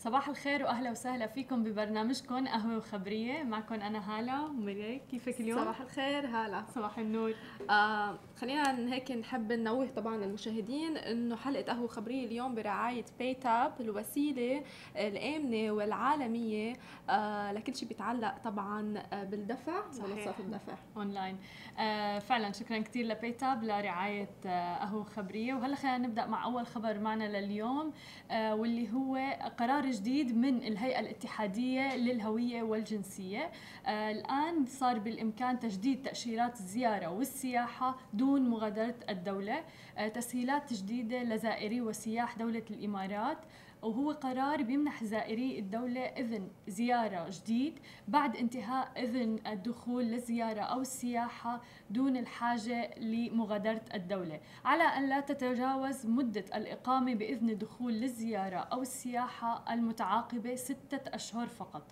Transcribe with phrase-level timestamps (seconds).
[0.00, 3.42] صباح الخير وأهلا وسهلا فيكم ببرنامجكم قهوة وخبرية.
[3.42, 7.34] معكم أنا هالة ومري كيفك اليوم؟ صباح الخير هالة صباح النور.
[7.70, 13.72] آه خلينا هيك نحب ننوه طبعا المشاهدين إنه حلقة قهوة خبريه اليوم برعاية باي تاب
[13.80, 14.62] الوسيله
[14.96, 16.72] الآمنة والعالمية
[17.10, 20.74] آه لكل شيء بيتعلق طبعا بالدفع منصات الدفع.
[20.96, 21.36] أونلاين.
[21.78, 26.66] آه فعلا شكرا كثير لباي تاب لرعاية آه قهوة خبريه وهلأ خلينا نبدأ مع أول
[26.66, 27.92] خبر معنا لليوم
[28.30, 29.16] آه واللي هو
[29.58, 33.50] قرار جديد من الهيئة الاتحادية للهوية والجنسية.
[33.86, 39.64] آه الآن صار بالإمكان تجديد تأشيرات الزيارة والسياحة دون مغادرة الدولة.
[39.98, 43.38] آه تسهيلات جديدة لزائري وسياح دولة الإمارات.
[43.82, 51.60] وهو قرار بيمنح زائري الدولة إذن زيارة جديد بعد انتهاء إذن الدخول للزيارة أو السياحة
[51.90, 54.40] دون الحاجة لمغادرة الدولة.
[54.64, 61.82] على أن لا تتجاوز مدة الإقامة بإذن الدخول للزيارة أو السياحة المتعاقبة ستة أشهر فقط.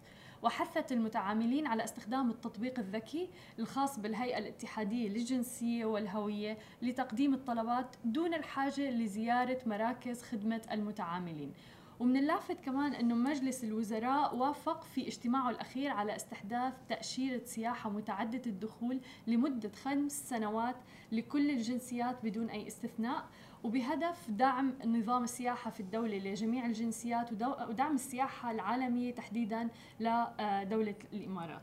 [0.43, 8.91] وحثت المتعاملين على استخدام التطبيق الذكي الخاص بالهيئة الاتحادية للجنسية والهوية لتقديم الطلبات دون الحاجة
[8.91, 11.53] لزيارة مراكز خدمة المتعاملين.
[12.01, 18.43] ومن اللافت كمان إنه مجلس الوزراء وافق في اجتماعه الأخير على استحداث تأشيرة سياحة متعددة
[18.47, 20.77] الدخول لمدة خمس سنوات
[21.13, 23.25] لكل الجنسيات بدون أي استثناء
[23.65, 27.33] وبهدف دعم نظام السياحة في الدولة لجميع الجنسيات
[27.69, 29.69] ودعم السياحة العالمية تحديدا
[30.01, 31.63] لدولة الإمارات.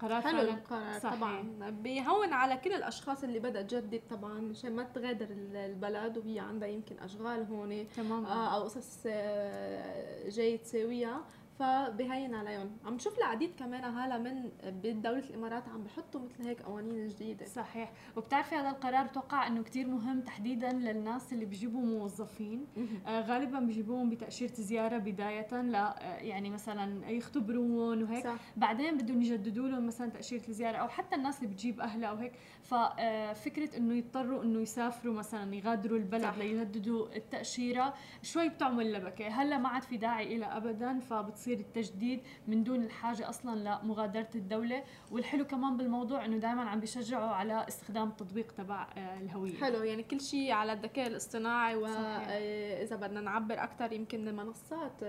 [0.00, 1.70] قرار حلو القرار طبعا.
[1.70, 6.98] بيهون على كل الأشخاص اللي بدها تجدد طبعا مشان ما تغادر البلد وهي عندها يمكن
[6.98, 11.20] أشغال هون تمام آه أو قصص آه، جاي تساويها.
[11.58, 12.70] فبهين عليهم.
[12.84, 17.46] عم نشوف العديد كمان هلا من بدولة الإمارات عم بحطوا مثل هيك قوانين جديدة.
[17.46, 17.92] صحيح.
[18.16, 22.66] وبتعرفي هذا القرار بتوقع إنه كتير مهم تحديدا للناس اللي بيجيبوا موظفين.
[23.06, 28.24] آه غالبا بيجيبوهم بتأشيرة زيارة بدايه لا آه يعني مثلا يختبروهم وهيك.
[28.24, 28.36] صح.
[28.56, 33.74] بعدين بدهم يجددوا لهم مثلا تأشيرة الزيارة أو حتى الناس اللي بتجيب أهلها وهيك ففكره
[33.74, 36.38] آه، إنه يضطروا إنه يسافروا مثلا يغادروا البلد صح.
[36.38, 39.28] ليجددوا التأشيرة شوي بتعمل لبكة.
[39.28, 44.28] هلأ ما عاد في داعي لها ابدا فبتصير يصير التجديد من دون الحاجة أصلا لمغادرة
[44.34, 44.84] الدولة.
[45.10, 49.54] والحلو كمان بالموضوع إنه دائما عم بيشجعوا على استخدام التطبيق تبع آه، الهوية.
[49.54, 55.02] حلو يعني كل شيء على الذكاء الاصطناعي واذا آه، بدنا نعبر أكثر يمكن المنصات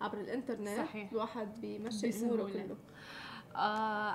[0.00, 1.12] عبر الإنترنت صحيح.
[1.12, 2.76] الواحد بيمشي أموره كله.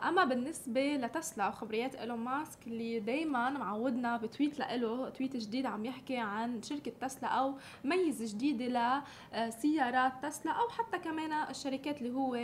[0.07, 5.85] أما بالنسبة لتسلا وخبريات إيلون ماسك اللي دائما معودنا ب tweet له tweet جديد عم
[5.85, 7.53] يحكي عن شركة تسلا أو
[7.83, 9.03] ميزه جديدة
[9.33, 12.35] لسيارات تسلا أو حتى كمان الشركات اللي هو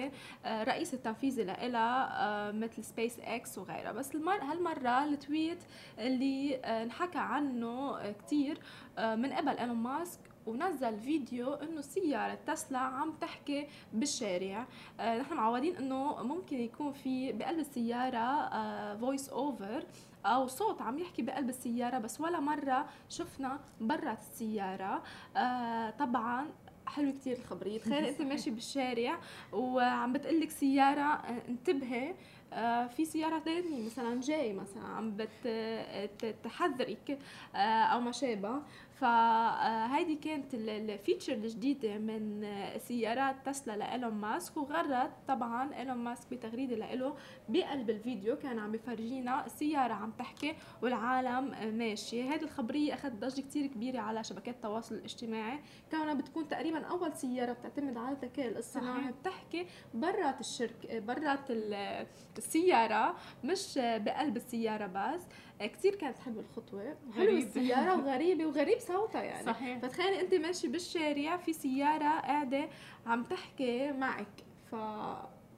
[0.45, 3.91] آه، رئيس التنفيذي لها آه، مثل سبيس إكس وغيرها.
[3.91, 5.59] بس المر هالمرة ال tweet
[5.99, 8.59] اللي انحكى عنه كثير
[8.97, 14.67] من قبل إيلون ماسك ونزل فيديو إنه سيارة تسلا عم تحكي بالشارع.
[14.99, 18.49] آه نحن معودين إنه ممكن يكون في بقلب السيارة
[18.97, 19.83] voice آه over
[20.25, 25.03] أو صوت عم يحكي بقلب السيارة بس ولا مرة شفنا برا السيارة.
[25.37, 26.47] آه طبعا
[26.87, 27.79] حلو كتير الخبرية.
[27.79, 29.19] تخيل أنت ماشي بالشارع
[29.53, 32.15] وعم بتقلك سيارة آه، انتبهي
[32.53, 35.17] آه، في سيارة ثانية مثلا جاي مثلا عم
[36.23, 37.19] بتحذرك
[37.55, 38.61] آه، أو ما شابه
[38.99, 42.47] فهيدي كانت الفيتشر الجديدة من
[42.77, 47.15] سيارات تسلا لإيلون ماسك وغرت طبعا إيلون ماسك بتغريدة لإله
[47.49, 48.35] بقلب الفيديو.
[48.35, 54.23] كان عم بفرجينا السيارة عم تحكي والعالم ماشية هذه الخبرية أخذت ضجة كتير كبيرة على
[54.23, 55.59] شبكات التواصل الاجتماعي.
[55.91, 59.11] كونها بتكون تقريبا أول سيارة بتعتمد على الذكاء الاصطناعي.
[59.11, 61.51] بتحكي برات الشركة برات
[62.37, 65.21] السيارة مش بقلب السيارة بس.
[65.59, 66.97] كثير كانت حلوة الخطوة.
[67.15, 69.45] حلوة السيارة وغريبة وغريب صوتها يعني.
[69.45, 69.77] صحيح.
[69.79, 72.69] فتخيلي أنت ماشي بالشارع في سيارة قاعدة
[73.05, 74.27] عم تحكي معك.
[74.71, 74.75] ف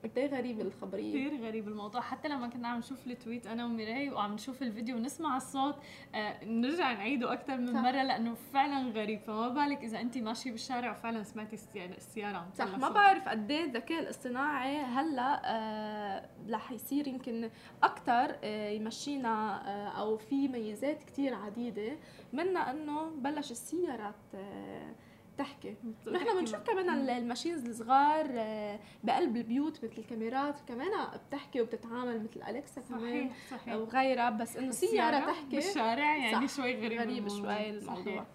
[0.04, 1.10] قد إيه غريب الخبرية.
[1.28, 2.02] كثير غريب الموضوع.
[2.02, 5.76] حتى لما كنا عم نشوف التويت أنا وميراي وعم نشوف الفيديو ونسمع الصوت
[6.16, 7.80] آه نرجع نعيده أكثر من صح.
[7.80, 9.20] مرة لأنه فعلا غريب.
[9.20, 13.64] فما بالك إذا انت ماشي بالشارع وفعلا سمعتي السياره عم صح ما بعرف قد إيه
[13.66, 17.50] الذكاء الاصطناعي هلأ آه رح يصير يمكن
[17.84, 21.98] أكثر آه يمشينا آه أو في ميزات كثير عديدة.
[22.34, 24.96] منها إنه بلش السيارات آه
[25.40, 25.76] تحكي
[26.12, 30.88] نحن بنشوف كمان الماشينز الصغار آه، بقلب البيوت مثل الكاميرات كمان
[31.28, 33.60] بتحكي وبتتعامل مثل أليكسا كمان صحيح.
[33.60, 34.30] صحيح وغيرها.
[34.30, 35.56] بس إنه سياره تحكي.
[35.56, 38.26] بالشارع؟ يعني شوي غريب غريب شوي الموضوع.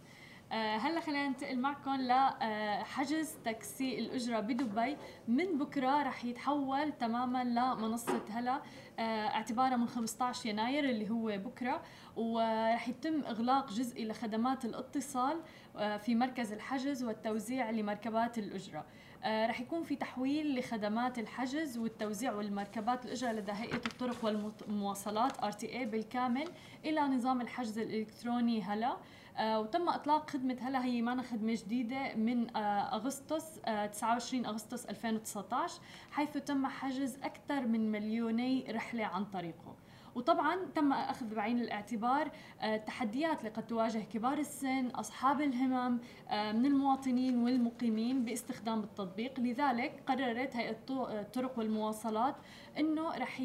[0.53, 4.97] آه، هلأ خلينا ننتقل معكم لحجز تاكسي الأجرة بدبي.
[5.29, 8.63] من بكرة رح يتحول تماما لمنصة هلأ.
[8.99, 11.83] آه، اعتبارا من 15 يناير اللي هو بكرة
[12.17, 15.41] ورح يتم إغلاق جزئي لخدمات الاتصال
[15.77, 18.85] آه، في مركز الحجز والتوزيع لمركبات الأجرة.
[19.27, 26.49] رح يكون في تحويل لخدمات الحجز والتوزيع والمركبات الأجرة لدى هيئة الطرق والمواصلات RTA بالكامل
[26.85, 28.87] إلى نظام الحجز الإلكتروني هلا.
[28.91, 28.97] آه،
[29.41, 33.61] وتم إطلاق خدمة هلا هي معنا خدمة جديدة من آه، أغسطس
[33.93, 39.77] 29 آه، أغسطس 2019 حيث تم حجز أكثر من مليوني رحلة عن طريقه.
[40.15, 42.31] وطبعا تم أخذ بعين الاعتبار
[42.63, 45.93] التحديات اللي قد تواجه كبار السن أصحاب الهمم
[46.31, 49.41] من المواطنين والمقيمين باستخدام التطبيق.
[49.41, 52.37] لذلك قررت هيئة الطرق والمواصلات
[52.79, 53.43] إنه رح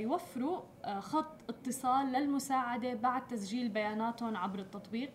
[0.00, 0.60] يوفروا
[0.98, 5.10] خط اتصال للمساعدة بعد تسجيل بياناتهم عبر التطبيق.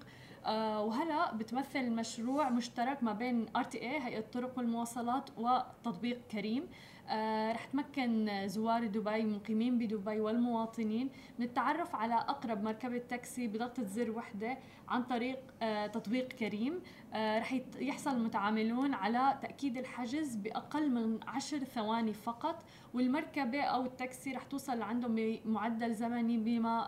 [0.45, 6.63] آه، وهلا بتمثل مشروع مشترك ما بين تي اي هيئة الطرق والمواصلات وتطبيق كريم.
[6.63, 6.67] آه،
[7.51, 11.09] رح تمكن زوار دبي مقيمين بدبي والمواطنين.
[11.39, 14.57] من التعرف على أقرب مركبة تاكسي بضغطة زر وحدة.
[14.88, 16.81] عن طريق آه، تطبيق كريم.
[17.13, 22.63] آه، رح يحصل المتعاملون على تأكيد الحجز بأقل من عشر ثواني فقط
[22.94, 26.83] والمركبة أو التاكسي رح توصل لعندهم بمعدل زمني بما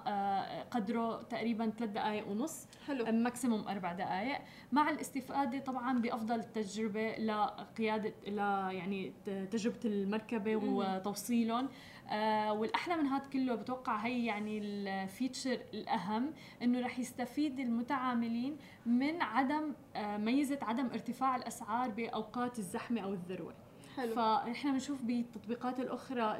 [0.71, 3.06] قدره تقريبا ثلاث دقائق ونص حلو.
[3.12, 4.38] maximum أربع دقائق
[4.71, 8.38] مع الاستفادة طبعا بأفضل تجربة لقيادة ل
[8.75, 9.13] يعني
[9.51, 11.69] تجربة المركبة وتوصيلهم.
[12.09, 18.57] آه والأحلى من هذا كله بتوقع هي يعني ال feature الأهم إنه رح يستفيد المتعاملين
[18.85, 23.53] من عدم آه ميزة عدم ارتفاع الأسعار بأوقات الزحمة أو الذروة.
[23.95, 24.15] حلو.
[24.15, 26.37] فإحنا بنشوف بالتطبيقات الأخرى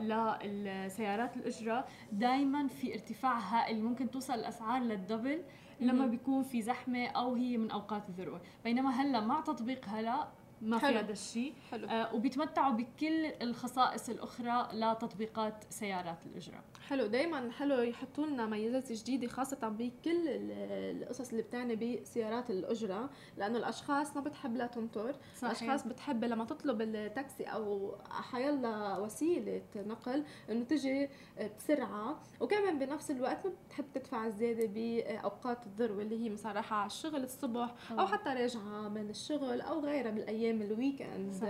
[0.48, 5.42] للسيارات الأجرة دائما في ارتفاع هائل ممكن توصل الأسعار للدبل
[5.80, 8.42] لما بيكون في زحمة أو هي من أوقات الذروة.
[8.64, 10.28] بينما هلأ مع تطبيق هلأ
[10.62, 11.54] ما في هذا الشيء.
[11.74, 16.64] آه وبيتمتعوا بكل الخصائص الأخرى لتطبيقات سيارات الإجرة.
[16.88, 17.06] حلو.
[17.06, 24.16] دائما حلو يحطوا لنا ميزات جديدة خاصة بكل القصص اللي بتعني بسيارات الأجرة لأنه الأشخاص
[24.16, 25.16] ما بتحب لا تنطر.
[25.36, 25.62] صحيح.
[25.62, 31.10] الأشخاص بتحب لما تطلب التاكسي أو أيا وسيلة نقل إنه تجي
[31.58, 32.20] بسرعة.
[32.40, 37.24] وكمان بنفس الوقت ما بتحب تدفع زيادة بأوقات الذروه اللي هي مثلا رايحة على الشغل
[37.24, 40.12] الصبح أو حتى راجعة من الشغل أو غيرها
[40.52, 41.44] بالايام ال weekend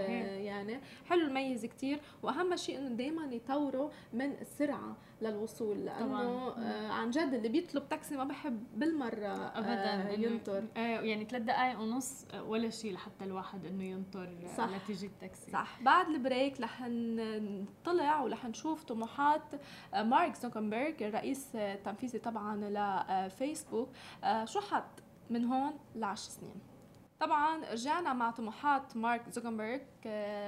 [0.44, 2.00] يعني حلو الميز كتير.
[2.24, 8.18] وأهم شيء إنه دائما يطوروا من السرعة للوصول لأنه آه عن جد اللي بيطلب تاكسي
[8.18, 10.10] ما بحب بالمرة آه، ابدا.
[10.10, 10.64] آه ينطر.
[10.78, 14.70] آه يعني ثلاث دقائق ونص آه، ولا شيء لحتى الواحد إنه ينطر صح.
[14.70, 15.52] لتيجي التاكسي.
[15.52, 15.82] صح.
[15.82, 19.54] بعد ال break رح نطلع ورح نشوف طموحات
[19.94, 22.56] آه، مارك زوكنبرغ الرئيس التنفيذي طبعا
[23.28, 23.90] لفيسبوك.
[24.46, 26.75] شو حط من هون لعشر سنين؟
[27.20, 29.80] طبعا رجعنا مع طموحات مارك زوكنبرغ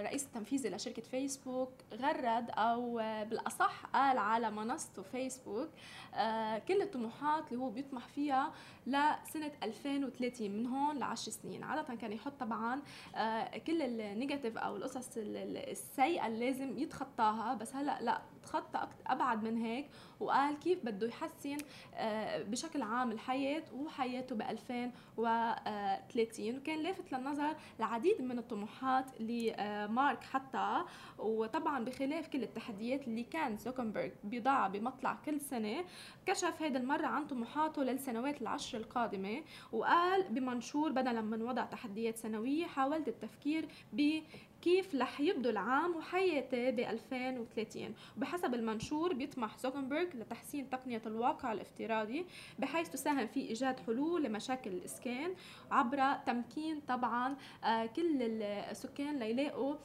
[0.01, 2.95] رئيس التنفيذي لشركة فيسبوك غرد أو
[3.29, 5.69] بالأصح قال على منصته فيسبوك
[6.15, 8.53] آه، كل الطموحات اللي هو بيطمح فيها
[8.87, 11.63] لسنة 2030 من هون لعشر سنين.
[11.63, 12.81] عادة كان يحط طبعا
[13.15, 19.57] آه، كل النيجاتيف أو القصص السيئة اللي لازم يتخطاها بس هلأ لأ تخطى أبعد من
[19.57, 19.89] هيك
[20.19, 21.57] وقال كيف بده يحسن
[21.95, 29.55] آه، بشكل عام الحياة وحياته ب 2030 وكان لافت للنظر العديد من الطموحات اللي
[29.91, 30.85] مارك حطها.
[31.19, 35.85] وطبعا بخلاف كل التحديات اللي كان زوكنبرغ بيضعها بمطلع كل سنة
[36.25, 39.43] كشف هيدا المرة عن طموحاته للسنوات العشر القادمة.
[39.72, 44.19] وقال بمنشور بدلا من وضع تحديات سنوية حاولت التفكير ب
[44.67, 52.25] كيف رح يبدو العام وحياتي ب 2030 وبحسب المنشور بيطمح زوكنبرغ لتحسين تقنية الواقع الافتراضي
[52.59, 55.33] بحيث تساهم في إيجاد حلول لمشاكل الإسكان
[55.71, 59.75] عبر تمكين طبعا آه، كل السكان ليلاقوا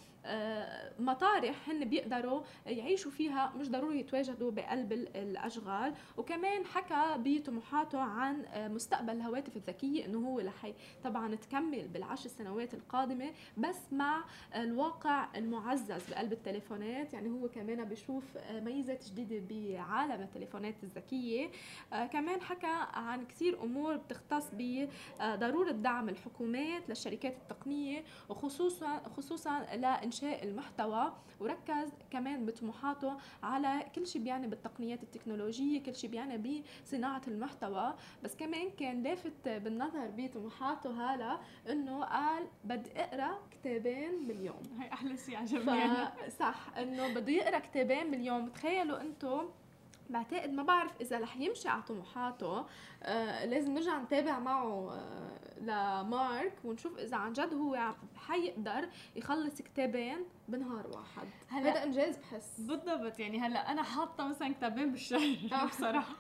[0.99, 5.95] مطارح هن بيقدروا يعيشوا فيها مش ضروري يتواجدوا بقلب الأشغال.
[6.17, 10.73] وكمان حكى بطموحاته عن آه، مستقبل الهواتف الذكية إنه هو رح
[11.05, 14.25] طبعا تكمل بالعشر سنوات القادمة بس مع
[14.57, 17.13] الواقع المعزز بقلب التليفونات.
[17.13, 21.51] يعني هو كمان بيشوف آه، ميزات جديدة بعالم التليفونات الذكية.
[22.13, 29.67] كمان حكى عن كثير أمور بتختص بضروره دعم الحكومات للشركات التقنية وخصوصا خصوصا
[30.13, 37.23] انشاء المحتوى وركز كمان بطموحاته على كل شيء بيعني بالتقنيات التكنولوجية كل شيء بيعني بصناعة
[37.29, 37.95] المحتوى.
[38.25, 41.39] بس كمان كان لافت بالنظر بطموحاته هلا
[41.71, 44.63] إنه قال بدي أقرأ كتابين باليوم.
[44.81, 45.89] هي أحلى شيء عجبني.
[46.39, 48.49] صح إنه بده يقرأ كتابين باليوم.
[48.49, 49.49] تخيلوا أنتم
[50.13, 52.67] بعتقد ما بعرف إذا رح يمشي على طموحاته.
[53.03, 60.19] آه لازم نرجع نتابع معه آه لمارك ونشوف إذا عن جد هو حيقدر يخلص كتابين
[60.49, 61.29] بنهار واحد.
[61.49, 62.61] هذا إنجاز بحس.
[62.61, 65.65] بالضبط يعني هلا أنا حاطة مثلا كتابين بالشهر آه.
[65.71, 66.15] بصراحة.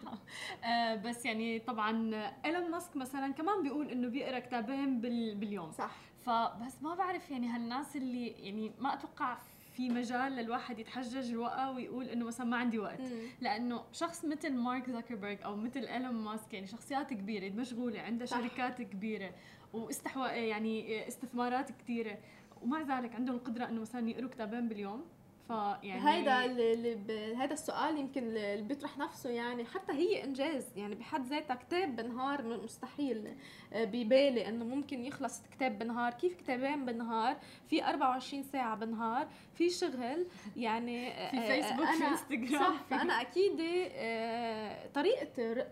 [0.64, 5.72] آه بس يعني طبعا إيلون ماسك مثلا كمان بيقول إنه بيقرأ كتابين باليوم.
[5.72, 5.96] صح.
[6.20, 9.38] فبس ما بعرف يعني هالناس اللي يعني ما أتوقع
[9.72, 13.28] في مجال للواحد يتحجج الوقت ويقول إنه مثلا ما عندي وقت مم.
[13.40, 18.40] لأنه شخص مثل مارك زكربرج أو مثل إيلون ماسك يعني شخصيات كبيرة مشغولة عنده صح.
[18.40, 19.30] شركات كبيرة
[19.72, 22.18] واستحوا يعني استثمارات كثيره
[22.62, 25.04] ومع ذلك عندهم القدرة إنه مثلا يقروا كتابين باليوم
[25.48, 31.26] فيعني هيدا اللي هذا السؤال يمكن اللي بيطرح نفسه يعني حتى هي إنجاز يعني بحد
[31.26, 33.28] ذاتها كتاب بنهار مستحيل
[33.74, 37.36] ببالي إنه ممكن يخلص كتاب بنهار كيف كتابين بالنهار؟
[37.68, 39.28] في 24 ساعة بالنهار.
[39.54, 40.26] في شغل
[40.56, 45.66] يعني آه، في فيسبوك في انستغرام صح فانا أكيد آه، طريقة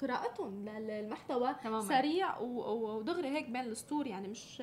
[0.00, 1.80] قراءتهم للمحتوى تماما.
[1.80, 4.06] سريع ودغري هيك بين السطور.
[4.06, 4.62] يعني مش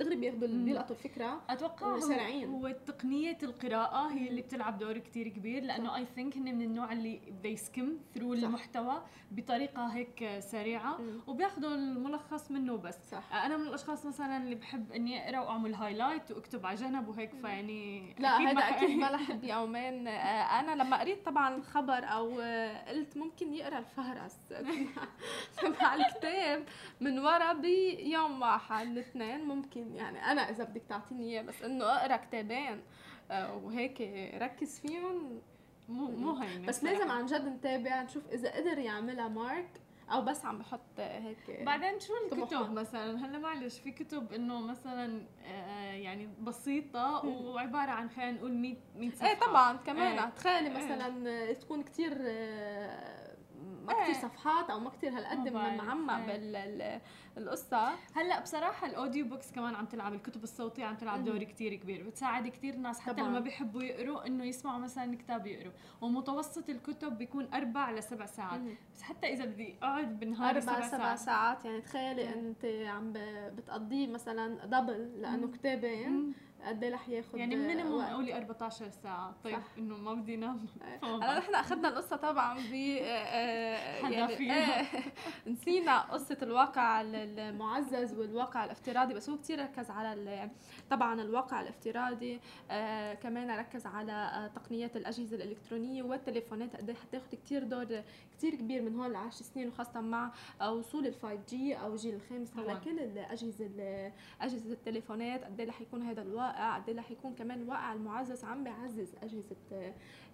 [0.00, 5.62] دغري بياخذوا بيلقطوا الفكرة أتوقع هو, هو تقنيه القراءة هي اللي بتلعب دور كتير كبير
[5.62, 11.74] لأنه I think هن من النوع اللي they skim through المحتوى بطريقة هيك سريعة وبياخذوا
[12.14, 13.10] الملخص منه بس.
[13.10, 13.34] صح.
[13.34, 18.14] أنا من الأشخاص مثلا اللي بحب إني أقرأ وأعمل highlight وأكتب على جنب وهيك فيعني
[18.18, 22.40] لا أكيد هذا أكيد ما رح بيومين أنا لما قريت طبعا الخبر أو
[22.88, 24.38] قلت ممكن يقرأ الفهرس.
[25.62, 26.64] تبع الكتاب
[27.00, 32.16] من ورا بيوم واحد الاثنين ممكن يعني أنا إذا بدك تعطيني إياه بس إنه أقرأ
[32.16, 32.80] كتابين
[33.30, 34.00] آه، وهيك
[34.42, 35.40] ركز فيهم
[35.88, 39.79] مو مو هينة بس لازم عن جد نتابع نشوف إذا قدر يعملها مارك
[40.12, 45.22] أو بس عم بحط هيك بعدين شو الكتب مثلا هلأ معلش في كتب إنه مثلا
[45.44, 50.30] آه، يعني بسيطة وعبارة عن خلينا نقول 100 100 صفحة إيه طبعا كمان إيه.
[50.30, 50.84] تخيلي إيه.
[50.84, 51.52] مثلا إيه.
[51.52, 53.29] تكون كثير آه،
[53.86, 54.22] ما كثير إيه.
[54.22, 57.02] صفحات أو ما كثير هالقد من معمق إيه.
[57.38, 57.92] القصة.
[58.14, 62.02] هلأ بصراحة ال audio books كمان عم تلعب الكتب الصوتية عم تلعب دور كتير كبير
[62.02, 65.72] بتساعد كتير ناس حتى لما بيحبوا يقروا إنه يسمعوا مثلا كتاب يقروا.
[66.00, 68.60] ومتوسط الكتب بيكون أربع لسبع ساعات.
[68.60, 68.74] مم.
[68.94, 72.34] بس حتى إذا بدي أقعد بالنهار أربع سبع ساعات, ساعات يعني تخيلي.
[72.34, 73.12] أنت عم
[73.56, 76.34] بتقضيه مثلا double لأنه كتابين.
[76.66, 79.34] قد إيه رح ياخذ يعني minimum قولي 14 ساعة.
[79.44, 80.66] طيب إنه ما بدي نام.
[81.02, 84.86] هلا نحن أخذنا القصة طبعا ب آه، آه، يعني آه،
[85.50, 90.50] نسينا قصة الواقع المعزز والواقع الافتراضي بس هو كثير ركز على
[90.90, 92.40] طبعا الواقع الافتراضي
[92.70, 98.02] آه كمان ركز على آه تقنيات الأجهزة الإلكترونية والتليفونات قد إيه حتاخذ كثير دور
[98.38, 102.56] كثير كبير من هون لعشر سنين وخاصة مع وصول ال 5G أو الجيل الخامس.
[102.56, 103.70] على كل الأجهزة
[104.40, 108.44] أجهزة التليفونات قد إيه رح يكون هذا الواقع قد إيه رح يكون كمان الواقع المعزز
[108.44, 109.56] عم بيعزز أجهزة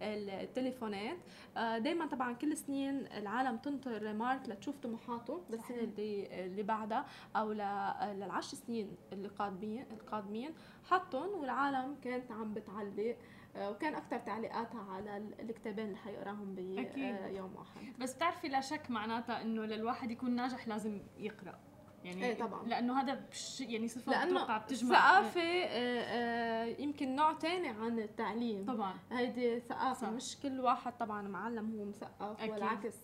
[0.02, 1.16] التليفونات.
[1.56, 5.42] آه دائما طبعا كل سنين العالم تنطر مارك لتشوف طموحاته.
[5.50, 7.06] بالسنه اللي اللي بعدها
[7.36, 10.50] أو للعشر سنين اللي قادمين القادمين
[10.84, 13.16] حطهم والعالم كانت عم بتعلق
[13.56, 17.98] آه، وكان أكثر تعليقاتها على الكتابين اللي حيقراهم بيوم واحد.
[17.98, 21.58] بس بتعرفي لا شك معناتها إنه للواحد يكون ناجح لازم يقرأ.
[22.06, 22.66] يعني إيه طبعا.
[22.66, 24.90] لأنه هذا بش يعني صفة لأنه بتجمع.
[24.90, 28.64] ثقافة آه، آه، يمكن نوع تاني عن التعليم.
[28.64, 28.94] طبعا.
[29.12, 32.94] هيدي ثقافة مش كل واحد طبعا معلم هو مثقف والعكس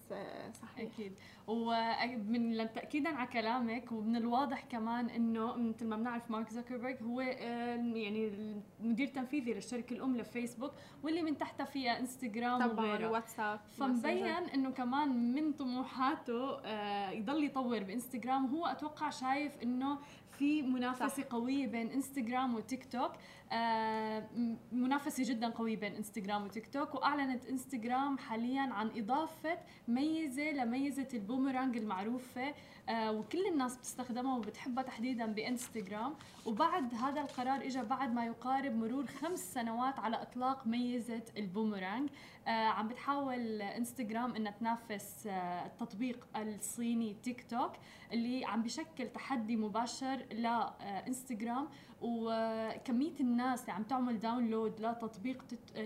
[0.63, 0.91] صحيح.
[0.93, 1.13] أكيد.
[1.47, 8.33] ومن تاكيدا على كلامك ومن الواضح كمان إنه مثل ما بنعرف مارك زكربرج هو يعني
[8.81, 10.73] المدير التنفيذي للشركة الأم لفيسبوك
[11.03, 17.83] واللي من تحتها فيها انستغرام طبعا واتساب فمبين إنه كمان من طموحاته آه، يضل يطور
[17.83, 18.47] بإنستغرام.
[18.47, 19.99] هو أتوقع شايف إنه
[20.43, 21.23] في منافسة صح.
[21.23, 23.13] قوية بين انستغرام وتيك توك
[23.53, 24.29] آه
[24.73, 29.59] منافسة جدا قوية بين انستغرام وتيك توك وأعلنت انستغرام حاليا عن إضافة
[29.89, 32.55] ميزة لميزة البومرانج المعروفة.
[32.89, 36.15] آه وكل الناس بتستخدمها وبتحبها تحديدا بإنستغرام.
[36.47, 42.11] وبعد هذا القرار اجى بعد ما يقارب مرور خمس سنوات على إطلاق ميزة البومرانج.
[42.47, 47.73] آه عم بتحاول إنستغرام إنها تنافس آه التطبيق الصيني تيك توك
[48.13, 51.69] اللي عم بشكل تحدي مباشر لانستغرام
[52.03, 55.45] وكمية الناس اللي عم تعمل download لتطبيق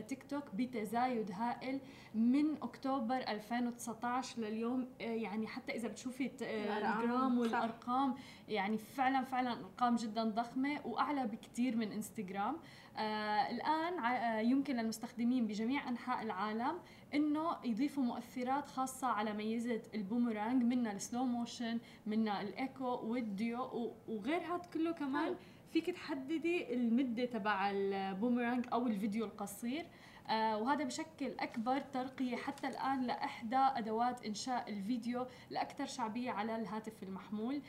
[0.09, 1.81] تيك توك بتزايد هائل
[2.15, 4.89] من أكتوبر 2019 لليوم.
[5.01, 8.15] آه، يعني حتى إذا بتشوفي الأرام والأرقام
[8.49, 12.57] يعني فعلا فعلا أرقام جدا ضخمة وأعلى بكثير من انستغرام
[12.97, 16.79] آه الآن آه يمكن للمستخدمين بجميع أنحاء العالم
[17.15, 23.28] إنه يضيفوا مؤثرات خاصة على ميزة البومرانج منها ال slow motion منها ال echo وال
[23.28, 25.35] duo وغير هذا كله كمان
[25.76, 29.87] فيك تحددي المدة تبع البومرانج أو الفيديو القصير.
[30.28, 37.02] آه وهذا بشكل أكبر ترقية حتى الآن لأحدى أدوات إنشاء الفيديو الاكثر شعبية على الهاتف
[37.02, 37.62] المحمول.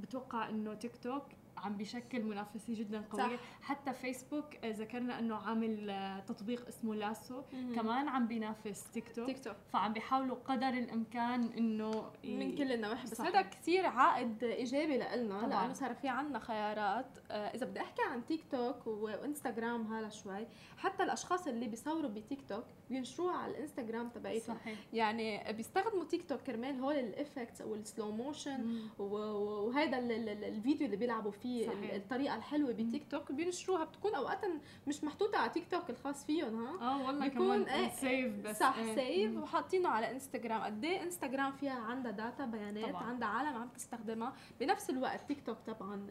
[0.00, 1.22] بتوقع إنه تيك توك
[1.56, 3.36] عم بيشكل منافسة جدا قوية.
[3.36, 3.42] صح.
[3.62, 7.42] حتى فيسبوك آه، ذكرنا إنه عامل آه، تطبيق اسمه لاسو.
[7.52, 7.74] مم.
[7.74, 9.26] كمان عم بينافس تيك توك.
[9.26, 9.56] تيك توك.
[9.72, 12.36] فعم بيحاولوا قدر الإمكان إنه ي...
[12.36, 13.04] من كل النواحي.
[13.04, 17.18] بس هذا كثير عائد إيجابي لنا لأنه صار في عنا خيارات.
[17.30, 20.46] آه، إذا بدي أحكي عن تيك توك وإنستغرام هلا شوي
[20.78, 24.56] حتى الأشخاص اللي بيصوروا بتيك توك بينشروها على الإنستغرام تبعيتهم.
[24.92, 30.96] يعني بيستخدموا تيك توك كرمال هول ال effects أو ال slow motion وهذا الفيديو اللي
[30.96, 31.55] بيلعبوا فيه.
[31.64, 31.94] صحيح.
[31.94, 34.40] الطريقة الحلوة بتيك توك بينشروها بتكون اوقات
[34.86, 38.76] مش محطوطة على تيك توك الخاص فيهم ها؟ آه والله كمان إيه save بس صح
[38.78, 38.94] إيه.
[38.94, 40.60] save وحاطينه على إنستغرام.
[40.62, 43.02] قد إيه إنستغرام فيها عندها data بيانات طبعا.
[43.02, 44.32] عندها عالم عم تستخدمها.
[44.60, 46.06] بنفس الوقت تيك توك طبعا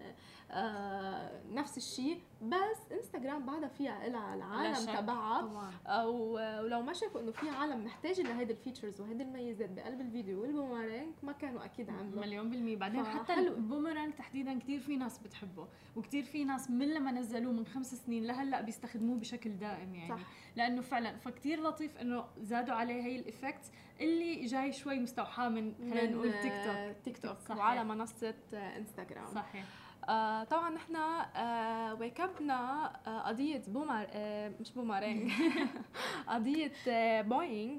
[0.51, 2.21] آه نفس الشيء.
[2.41, 6.05] بس إنستغرام بعدها فيها لها العالم تبعها.
[6.05, 11.13] ولو ما شافوا إنه في عالم محتاجه لهيدي ال features وهيدي الميزات بقلب الفيديو والبومرانج
[11.23, 12.75] ما كانوا أكيد عملوا مليون بالمية.
[12.77, 15.67] بعدين حتى البومرانج تحديدا كثير في ناس بتحبه.
[15.95, 20.09] وكثير في ناس من لما نزلوه من خمس سنين لهلأ بيستخدموه بشكل دائم يعني.
[20.09, 20.19] صح.
[20.55, 25.73] لأنه فعلا فكتير لطيف إنه زادوا عليه هي ال effects اللي جاي شوي مستوحاة من
[25.77, 29.65] خلينا نقول تيك توك تيك توك وعلى منصة انستغرام صحيح.
[30.09, 35.31] آه طبعا نحن آه واكبنا آه قضية بومر آه مش بومرينج
[36.29, 37.77] قضية آه بوينغ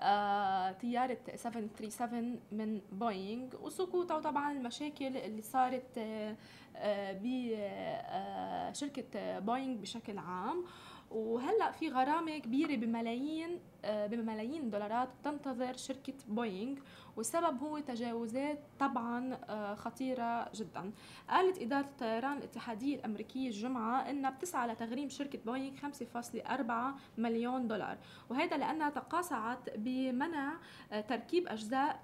[0.00, 6.36] آه طيارة 737 من بوينغ وسقوطها وطبعا المشاكل اللي صارت آه
[6.76, 7.18] آه
[8.70, 10.64] بشركة آه بوينغ بشكل عام.
[11.10, 16.76] وهلأ في غرامة كبيرة بملايين آه، بملايين دولارات تنتظر شركة بوينغ
[17.18, 20.92] والسبب هو تجاوزات طبعا آه، خطيرة جدا.
[21.30, 27.98] قالت إدارة الطيران الاتحادية الأمريكية الجمعة إنها بتسعى لتغريم شركة بوينغ 5.4 مليون دولار.
[28.30, 30.54] وهذا لأنها تقاعست بمنع
[30.92, 32.00] آه، تركيب أجزاء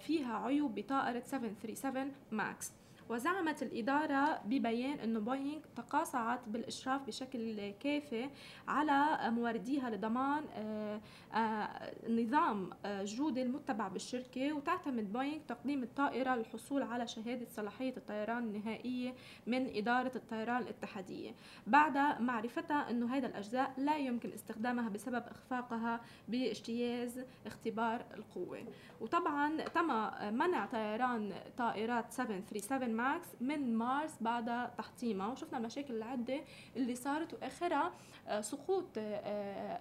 [0.00, 2.72] فيها عيوب بطائرة 737 ماكس.
[3.08, 8.30] وزعمت الإدارة ببيان أن بوينغ تقاعست بالإشراف بشكل كافي
[8.68, 11.00] على مورديها لضمان آه،
[11.34, 18.42] آه، نظام آه، جودة المتبع بالشركة وتعتمد بوينغ تقديم الطائرة للحصول على شهادة صلاحية الطيران
[18.42, 19.14] النهائية
[19.46, 21.30] من إدارة الطيران الاتحادية.
[21.66, 28.64] بعد معرفتها أنه هذا الأجزاء لا يمكن استخدامها بسبب إخفاقها باجتياز اختبار القوة.
[29.00, 29.86] وطبعا تم
[30.34, 36.40] منع طيران طائرات 737 ماكس من مارس بعد تحطيمها وشفنا المشاكل العدة
[36.76, 37.92] اللي صارت وآخرها
[38.28, 39.02] آه، سقوط آه،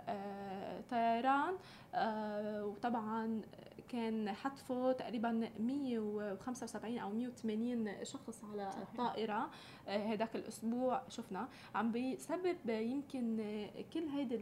[0.08, 1.54] آه، طيران
[2.64, 3.42] وطبعا
[3.90, 8.90] كان حتفه تقريبا 175 أو 180 شخص على صحيح.
[8.90, 9.50] الطائرة
[9.88, 13.38] هذاك الأسبوع شفنا عم بيسبب يمكن
[13.94, 14.36] كل هيدي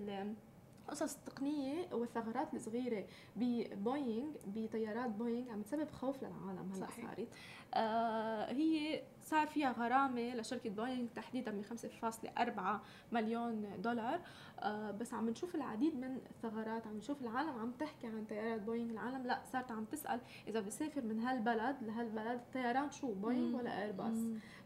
[0.88, 7.28] قصص التقنية والثغرات الصغيرة ببوينغ بطيارات بوينغ عم تسبب خوف للعالم هلأ صارت.
[7.74, 14.19] آه هي صار فيها غرامة لشركة بوينغ تحديدا من 5.4 مليون دولار.
[14.60, 18.91] آه بس عم نشوف العديد من الثغرات عم نشوف العالم عم تحكي عن طيارات بوينغ
[18.91, 24.17] العالم لأ صارت عم تسأل إذا بسافر من هالبلد لهالبلد الطيران شو بوينغ ولا ايرباص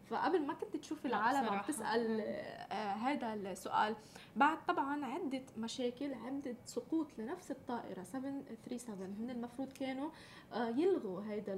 [0.10, 3.96] فقبل ما كنت تشوف العالم عم تسأل آه هذا السؤال
[4.36, 10.10] بعد طبعا عدة مشاكل عدة سقوط لنفس الطائرة 737 هن المفروض كانوا
[10.54, 11.54] آه يلغوا هذا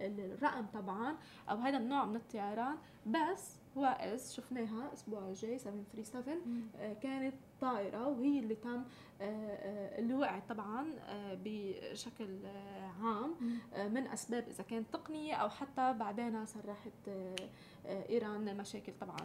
[0.00, 1.16] الرقم طبعا
[1.50, 2.76] أو هذا النوع من الطيران.
[3.06, 8.82] بس واس شفناها الأسبوع الجاي 737 آه كانت طائرة وهي اللي تم
[9.20, 12.38] آه، آه، اللي وقعت طبعا آه، بشكل
[13.02, 13.34] عام.
[13.90, 17.08] من أسباب إذا كانت تقنية أو حتى بعدين صرحت
[17.86, 19.16] إيران مشاكل طبعا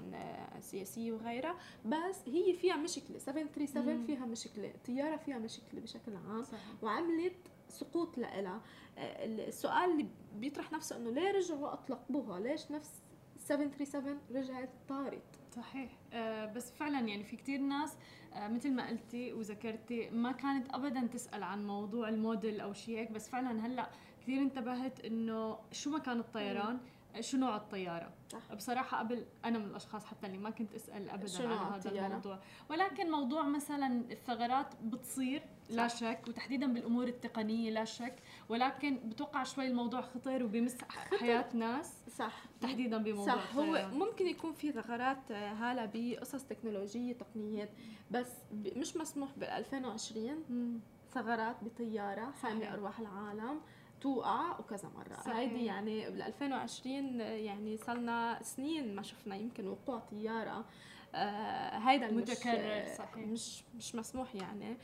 [0.60, 1.56] سياسية وغيرها.
[1.86, 6.62] بس هي فيها مشكلة 737 فيها مشكلة الطيارة فيها مشكلة بشكل عام صحيح.
[6.84, 7.38] وعملت
[7.70, 8.62] سقوط لها.
[8.98, 13.02] السؤال اللي بيطرح نفسه إنه ليه رجعوا أطلقوها؟ ليش نفس
[13.48, 15.24] 737 رجعت طارت.
[15.56, 15.92] صحيح.
[16.14, 17.98] آه بس فعلا يعني في كتير ناس
[18.34, 23.12] آه مثل ما قلتي وذكرتي ما كانت ابدا تسأل عن موضوع الموديل أو شيء هيك
[23.12, 23.90] بس فعلا هلأ
[24.22, 26.80] كثير انتبهت إنه شو مكان الطيران
[27.20, 28.14] شو نوع الطيارة.
[28.30, 28.54] صح.
[28.54, 32.08] بصراحة قبل أنا من الأشخاص حتى اللي ما كنت أسأل أبدا عن هذا الطيارة.
[32.08, 32.40] الموضوع.
[32.70, 35.44] ولكن موضوع مثلا الثغرات بتصير.
[35.70, 38.16] لا شك وتحديدا بالأمور التقنية لا شك
[38.50, 40.78] ولكن بتوقع شوي الموضوع خطر وبيمس
[41.20, 41.94] حياة ناس.
[42.18, 42.44] صح.
[42.62, 43.56] تحديدا بموضوع صح.
[43.56, 47.70] هو ممكن يكون في ثغرات آه، هلا بقصص تكنولوجية تقنيات
[48.12, 50.82] بس مش مسموح بال 2020
[51.14, 53.60] ثغرات بطيارة حاملة أرواح العالم
[54.02, 55.34] توقع وكذا مرة.
[55.38, 60.66] هيدي يعني بال 2020 يعني صلنا سنين ما شفنا يمكن وقوع طيارة.
[61.14, 63.18] هيدا متكرر صحيح.
[63.18, 64.78] مش مش مسموح يعني.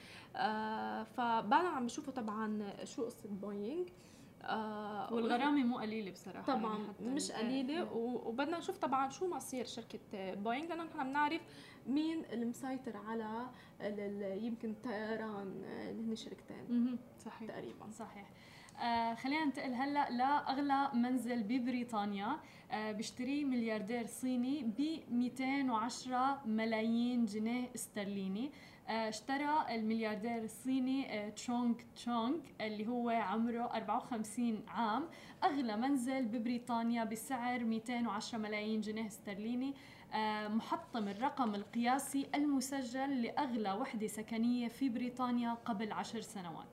[1.05, 3.85] فبعدهم عم بيشوفوا طبعا شو قصة بوينغ
[4.43, 9.99] آه والغرامة مو قليلة بصراحة طبعا يعني مش قليلة وبدنا نشوف طبعا شو مصير شركة
[10.13, 11.41] بوينغ لأنه نحن بنعرف
[11.87, 13.47] مين المسيطر على
[14.41, 16.97] يمكن الطيران اللي هن شركتين.
[17.19, 17.51] صحيح.
[17.51, 17.89] تقريبا.
[17.91, 18.29] صحيح.
[18.81, 22.39] آه خلينا ننتقل هلا لأغلى منزل ببريطانيا
[22.71, 28.51] آه بيشتريه ملياردير صيني ب 210 ملايين جنيه استرليني.
[28.87, 35.03] آه، اشترى الملياردير الصيني آه، تشونغ تشونغ اللي هو عمره 54 عام.
[35.43, 39.73] أغلى منزل ببريطانيا بسعر 210 ملايين جنيه استرليني.
[40.13, 46.67] آه، محطم الرقم القياسي المسجل لأغلى وحدة سكنية في بريطانيا قبل عشر سنوات.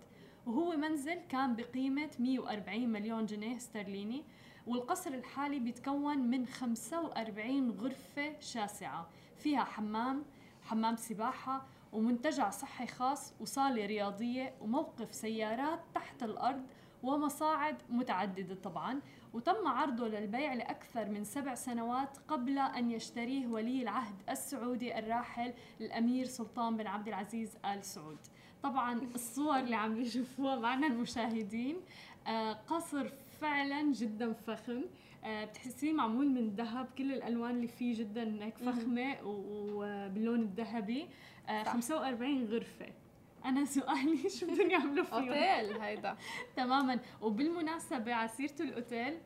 [0.50, 4.24] وهو منزل كان بقيمة 140 مليون جنيه استرليني
[4.66, 9.08] والقصر الحالي بيتكون من 45 غرفة شاسعة.
[9.36, 10.24] فيها حمام
[10.62, 16.66] حمام سباحة ومنتجع صحي خاص وصالة رياضية وموقف سيارات تحت الأرض
[17.02, 19.00] ومصاعد متعددة طبعا.
[19.34, 26.26] وتم عرضه للبيع لأكثر من سبع سنوات قبل أن يشتريه ولي العهد السعودي الراحل الأمير
[26.26, 28.18] سلطان بن عبد العزيز آل سعود.
[28.62, 31.76] طبعا الصور اللي عم يشوفوها معنا المشاهدين
[32.26, 33.08] آه، قصر
[33.40, 34.82] فعلا جدا فخم.
[35.24, 41.08] آه، بتحسيه معمول من ذهب كل الألوان اللي فيه جدا هيك فخمة وباللون الذهبي.
[41.64, 42.86] 45 آه، غرفة.
[43.44, 46.16] أنا سؤالي شو بدهم يعملوا فيهم؟ أوتيل هيدا.
[46.56, 46.98] تماما.
[47.22, 49.18] وبالمناسبة على سيره الأوتيل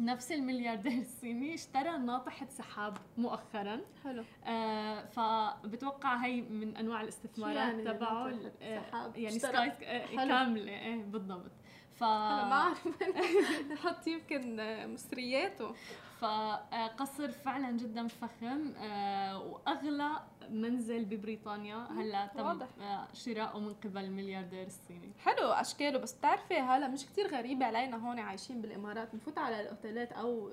[0.00, 3.80] نفس الملياردير الصيني اشترى ناطحة سحاب مؤخرا.
[4.04, 4.24] حلو.
[4.46, 8.32] آه فبتوقع هي من أنواع الاستثمارات يعني تبعه؟
[8.62, 10.72] آه يعني سكاي آه كاملة.
[10.72, 11.50] إيه بالضبط.
[11.94, 12.88] ف ما أعرف.
[13.72, 14.56] نحط يمكن
[14.92, 15.74] مصرياته.
[16.20, 20.10] فقصر فعلا جدا فخم آه، وأغلى
[20.50, 22.66] منزل ببريطانيا هلا تم
[23.12, 25.12] شراؤه من قبل الملياردير الصيني.
[25.18, 25.98] حلو أشكاله.
[25.98, 29.12] بس بتعرفي هلا مش كتير غريبة علينا هون عايشين بالإمارات.
[29.12, 30.50] بنفوت على الأوتيلات أو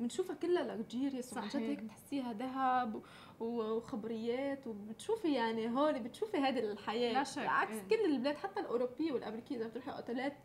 [0.00, 3.02] بنشوفها كلها لكجيريس وعن جد هيك بتحسيها ذهب
[3.40, 4.66] وخبريات.
[4.66, 7.12] وبتشوفي يعني هون بتشوفي هذه الحياة.
[7.12, 7.38] لا شك.
[7.38, 7.88] عكس إيه.
[7.88, 9.56] كل البلاد حتى الأوروبية والأمريكية.
[9.56, 10.36] إذا بتروحي أوتيلات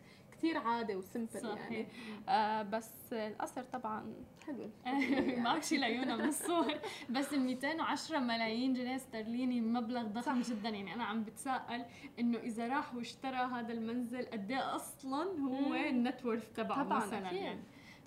[0.42, 1.88] كثير عادي وسمبل يعني.
[2.30, 4.14] آه بس القصر طبعا
[4.48, 4.70] حلو.
[5.44, 6.74] معك شيء لعيونها من الصور.
[7.10, 10.50] بس ال 210 ملايين جنيه استرليني مبلغ ضخم صح.
[10.50, 10.70] جدا.
[10.70, 11.86] يعني أنا عم بتساءل
[12.20, 17.28] إنه إذا راح واشترى هذا المنزل قد إيه أصلا هو النت وورث تبعه طبعا مثلا
[17.28, 17.42] أكيد.
[17.42, 17.64] يعني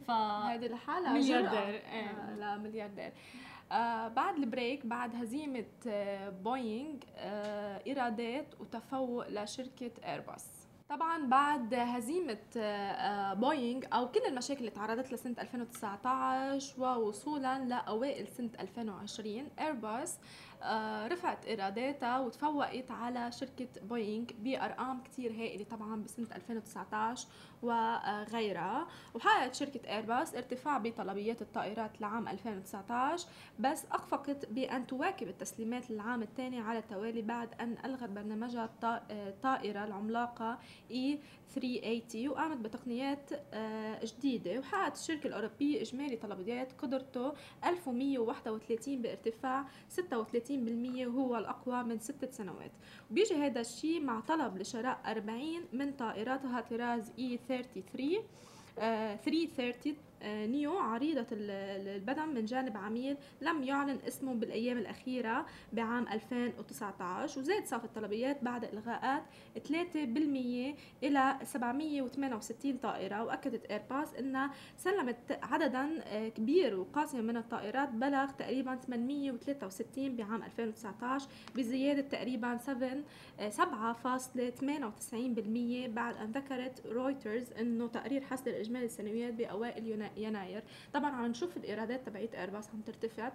[0.07, 2.11] ف هذه الحالة ملياردير إيه.
[2.11, 3.13] آه لا ملياردير.
[3.73, 11.75] آه بعد ال break بعد هزيمة آه بوينغ آه إيرادات وتفوق لشركة إيرباص طبعا بعد
[11.75, 19.49] هزيمة آه، بوينغ أو كل المشاكل اللي تعرضت لها سنة 2019 ووصولا لأوائل سنة 2020
[19.61, 20.19] إيرباص
[20.63, 27.29] آه، رفعت إيراداتها وتفوقت على شركة بوينغ بأرقام كتير هائلة طبعا بسنة 2019
[27.63, 28.87] وغيرها.
[29.15, 36.61] وحققت شركة ايرباص ارتفاع بطلبيات الطائرات لعام 2019 بس أخفقت بأن تواكب التسليمات للعام الثاني
[36.61, 38.71] على التوالي بعد أن ألغت برنامجها
[39.11, 40.59] الطائرة العملاقة
[40.91, 41.19] E
[41.55, 44.59] 380 وقامت بتقنيات آه، جديدة.
[44.59, 47.33] وحققت الشركة الأوروبية إجمالي طلبيات قدرته
[47.65, 52.71] 1131 بارتفاع 36% وهو الأقوى من ستة سنوات.
[53.11, 57.13] وبيجي هذا الشيء مع طلب لشراء 40 من طائراتها طراز
[57.63, 58.19] 33
[58.77, 67.41] uh, 330 نيو عريضة البدن من جانب عميل لم يعلن اسمه بالأيام الأخيرة بعام 2019
[67.41, 69.23] وزاد صافي الطلبيات بعد إلغاءات
[69.69, 69.69] 3%
[71.03, 73.25] إلى 768 طائرة.
[73.25, 81.29] وأكدت إيرباص أنها سلمت عددا آه، كبير وقاسم من الطائرات بلغ تقريبا 863 بعام 2019
[81.57, 82.65] بزيادة تقريبا 7.98%
[85.85, 90.65] آه، بعد أن ذكرت رويترز أنه تقرير حصر الإجمالي السنويات بأوائل يناير.
[90.93, 93.29] طبعا عم نشوف الإيرادات تبعت ايرباص عم ترتفع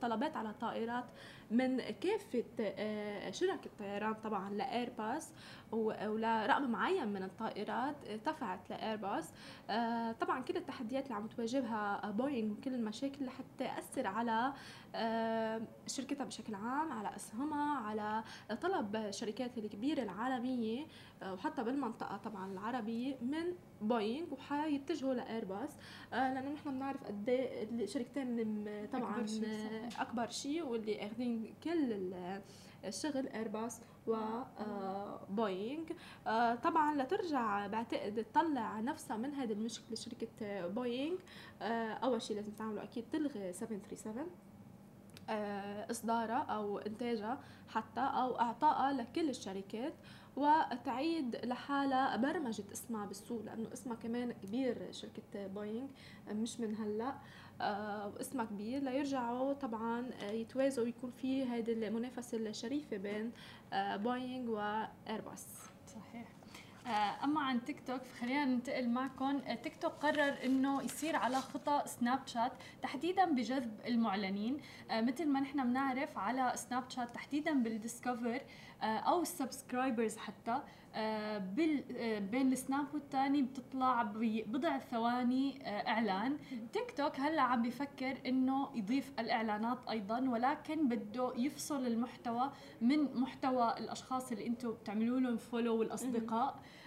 [0.00, 1.04] طلبات على طائرات
[1.50, 5.32] من كافة آه، شركة الطيران طبعا لايرباص
[5.72, 9.32] ولرقم معين من الطائرات ارتفعت لايرباص
[9.70, 14.52] آه، طبعا كل التحديات اللي عم تواجهها بوينغ وكل المشاكل اللي حتى تأثر على
[14.94, 18.24] آه، شركتها بشكل عام على أسهمها على
[18.62, 20.86] طلب شركات الكبيرة العالمية
[21.32, 25.70] وحتى بالمنطقة طبعا العربية من بوينغ وحيتجهوا لايرباص
[26.12, 29.26] لأنه نحن بنعرف قد إيه الشركتين طبعا
[29.98, 32.12] أكبر شيء واللي أخذين كل
[32.84, 35.84] الشغل ايرباص وبوينغ
[36.26, 41.16] آه، آه، طبعا لترجع بعتقد تطلع نفسها من هذه المشكلة شركة بوينغ
[41.62, 44.26] آه، أول شيء لازم تعمله أكيد تلغي 737
[45.90, 49.94] إصدارها أو إنتاجها حتى أو إعطائها لكل الشركات.
[50.38, 55.86] وتعيد لحالها برمجة اسمها بالسوق لأنه اسمها كمان كبير شركة بوينغ
[56.30, 57.14] مش من هلأ.
[57.60, 58.82] آه، واسمها كبير.
[58.82, 63.32] ليرجعوا طبعا يتوازوا ويكون في هيدي المنافسة الشريفة بين
[63.72, 65.46] آه، بوينغ وإيرباص
[65.86, 66.26] صحيح.
[66.37, 66.37] آه،
[67.24, 69.36] أما عن تيك توك فخلينا ننتقل معكم.
[69.46, 74.56] آه، تيك توك قرر إنه يصير على خطى سناب شات تحديدا بجذب المعلنين.
[74.90, 78.40] آه، مثل ما نحن بنعرف على سناب شات تحديدا بال Discover
[78.82, 80.60] أو ال subscribers حتى.
[82.30, 86.38] بين السناب والثاني بتطلع ببضع ثواني إعلان.
[86.72, 93.74] تيك توك هلأ عم بفكر إنه يضيف الإعلانات أيضا ولكن بده يفصل المحتوى من محتوى
[93.78, 96.48] الأشخاص اللي أنتم بتعملوا لهم follow والأصدقاء.
[96.48, 96.77] آه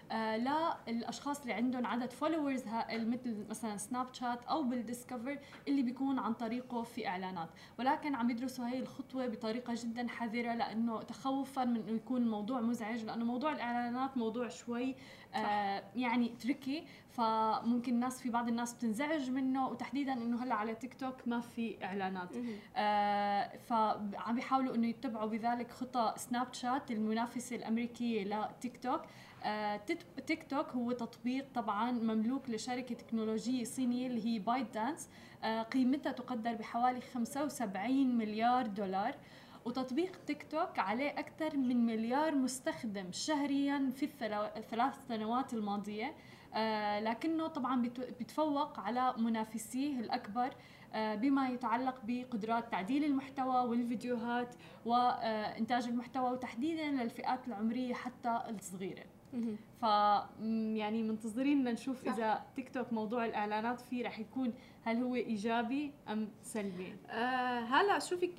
[0.88, 6.34] للاشخاص اللي عندهم عدد followers مثل مثلا سناب شات أو بال Discover اللي بيكون عن
[6.34, 7.50] طريقه في إعلانات.
[7.80, 13.04] ولكن عم يدرسوا هي الخطوة بطريقة جدا حذرة لأنه تخوفا من إنه يكون الموضوع مزعج
[13.04, 14.96] لأنه موضوع الإعلانات موضوع شوي
[15.36, 20.94] آه يعني tricky فممكن الناس في بعض الناس بتنزعج منه وتحديدا إنه هلأ على تيك
[20.94, 22.30] توك ما في إعلانات.
[22.76, 29.06] آه فعم بيحاولوا إنه يتبعوا بذلك خطى سناب شات المنافسة الأمريكية لتيك توك آه
[30.28, 35.10] تيك توك هو تطبيق طبعا مملوك لشركة تكنولوجية صينية اللي هي بايت دانس
[35.44, 39.16] آه قيمتها تقدر بحوالي 75 مليار دولار.
[39.66, 44.06] وتطبيق تيك توك عليه أكثر من مليار مستخدم شهريا في
[44.58, 46.14] الثلاث سنوات الماضية.
[46.54, 47.82] آه لكنه طبعا
[48.20, 50.50] بيتفوق على منافسيه الأكبر
[50.94, 59.04] آه بما يتعلق بقدرات تعديل المحتوى والفيديوهات وإنتاج المحتوى وتحديدا للفئات العمرية حتى الصغيرة.
[59.36, 59.71] Mm-hmm.
[59.82, 59.84] ف
[60.76, 66.30] يعني منتظرين نشوف إذا تيك توك موضوع الإعلانات فيه رح يكون هل هو إيجابي أم
[66.44, 68.32] سلبي؟ آه هلأ شوفي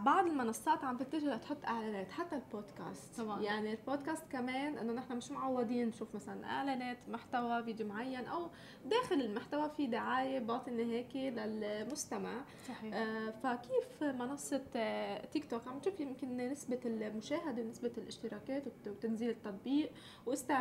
[0.00, 3.20] بعض المنصات عم تتجه لتحط إعلانات حتى البودكاست.
[3.20, 3.42] طبعا.
[3.42, 8.50] يعني البودكاست كمان إنه نحن مش معودين نشوف مثلا إعلانات محتوى فيديو معين أو
[8.86, 12.44] داخل المحتوى في دعاية باطنة هيك للمستمع.
[12.68, 12.94] صحيح.
[12.94, 19.90] آه فكيف منصة آه، تيك توك عم تشوفي يمكن نسبة المشاهدة ونسبة الاشتراكات وتنزيل التطبيق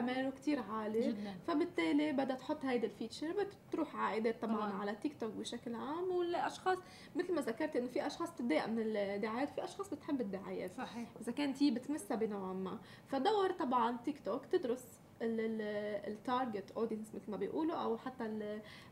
[0.01, 1.07] واستعماله كتير عالي.
[1.11, 1.35] جدا.
[1.47, 4.73] فبالتالي بدها تحط هيدا الفيتشر بتروح عائدات طبعا, طبعا.
[4.73, 6.11] على تيك توك بشكل عام.
[6.11, 6.77] والأشخاص
[7.15, 11.09] مثل ما ذكرت إنه في أشخاص بتضايق من الدعايات في أشخاص بتحب الدعايات صحيح.
[11.21, 12.79] إذا كانت هي بتمسها بنوعا ما.
[13.07, 14.85] فدور طبعا تيك توك تدرس
[15.21, 18.23] ال target audience مثل ما بيقولوا أو حتى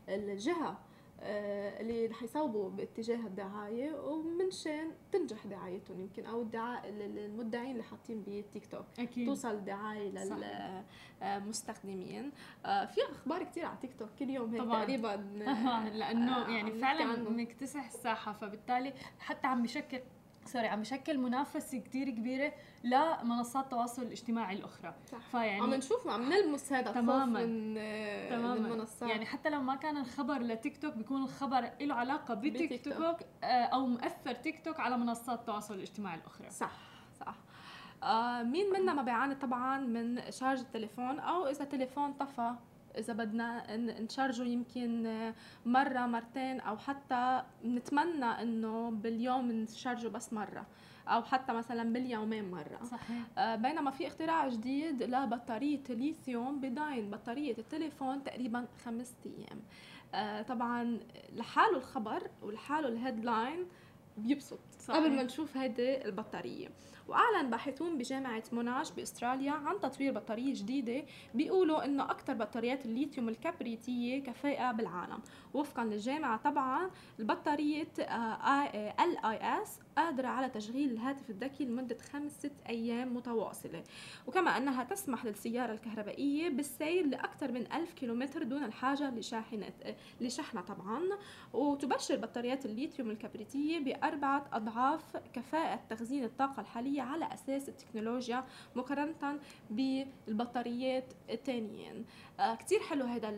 [0.08, 0.78] الجهة.
[1.22, 6.00] اللي رح يصوبوا باتجاه الدعاية ومنشان تنجح دعايتهم.
[6.00, 9.26] يمكن أو الدعاء المعلنين اللي حاطين بتيك توك أكيد.
[9.26, 10.10] توصل الدعايه
[11.22, 12.32] للمستخدمين
[12.66, 15.16] آه، في أخبار كثير على تيك توك كل يوم هيك تقريبا.
[15.94, 20.00] لأنه آه، يعني فعلا مكتسح الساحة فبالتالي حتى عم بشكل
[20.48, 22.52] sorry عم بشكل منافسه كتير كبيرة
[22.84, 24.94] لمنصات التواصل الاجتماعي الأخرى.
[25.12, 25.18] صح.
[25.18, 27.44] فيعني عم نشوف عم نلمس هذا تماما.
[27.46, 27.74] من
[28.30, 28.54] تماما.
[28.54, 29.10] المنصات.
[29.10, 33.46] يعني حتى لو ما كان الخبر لتيك توك بيكون الخبر له علاقة بتيك توك آه،
[33.46, 36.50] أو مؤثر تيك توك على منصات التواصل الاجتماعي الأخرى.
[36.50, 36.72] صح
[37.20, 37.34] صح.
[38.02, 42.54] آه مين منا ما بيعاني طبعا من شارج التليفون أو إذا تليفون طفى؟
[42.98, 45.32] إذا بدنا نشارجه يمكن
[45.66, 50.66] مرة مرتين أو حتى نتمنى إنه باليوم نشارجه بس مرة
[51.08, 53.22] أو حتى مثلا باليومين مرة صحيح.
[53.38, 59.60] آه بينما في اختراع جديد لبطاريه ليثيوم بضاين بطارية التليفون تقريبا خمس أيام
[60.14, 61.00] آه طبعا
[61.32, 63.66] لحاله الخبر ولحاله ال headline
[64.16, 65.00] بيبسط صحيح.
[65.00, 66.68] قبل ما نشوف هيدي البطارية
[67.08, 74.22] وأعلن باحثون بجامعة موناش بأستراليا عن تطوير بطارية جديدة بيقولوا إنه أكثر بطاريات الليثيوم الكبريتية
[74.22, 75.18] كفاءه بالعالم.
[75.54, 77.88] وفقا للجامعة طبعا البطاريه
[79.00, 83.84] ال اي اس قادرة على تشغيل الهاتف الذكي لمدة خمس ست أيام متواصلة.
[84.26, 89.72] وكما أنها تسمح للسيارة الكهربائية بالسير لأكثر من ألف كيلومتر دون الحاجة لشاحنة
[90.20, 91.02] لشحنة طبعا.
[91.52, 96.60] وتبشر بطاريات الليثيوم الكبريتية بأربعة أضعاف كفاءة تخزين الطاقة
[97.00, 98.44] على أساس التكنولوجيا
[98.76, 99.38] مقارنة
[99.70, 102.04] بالبطاريات الثانيين
[102.40, 103.28] آه كتير حلو هذا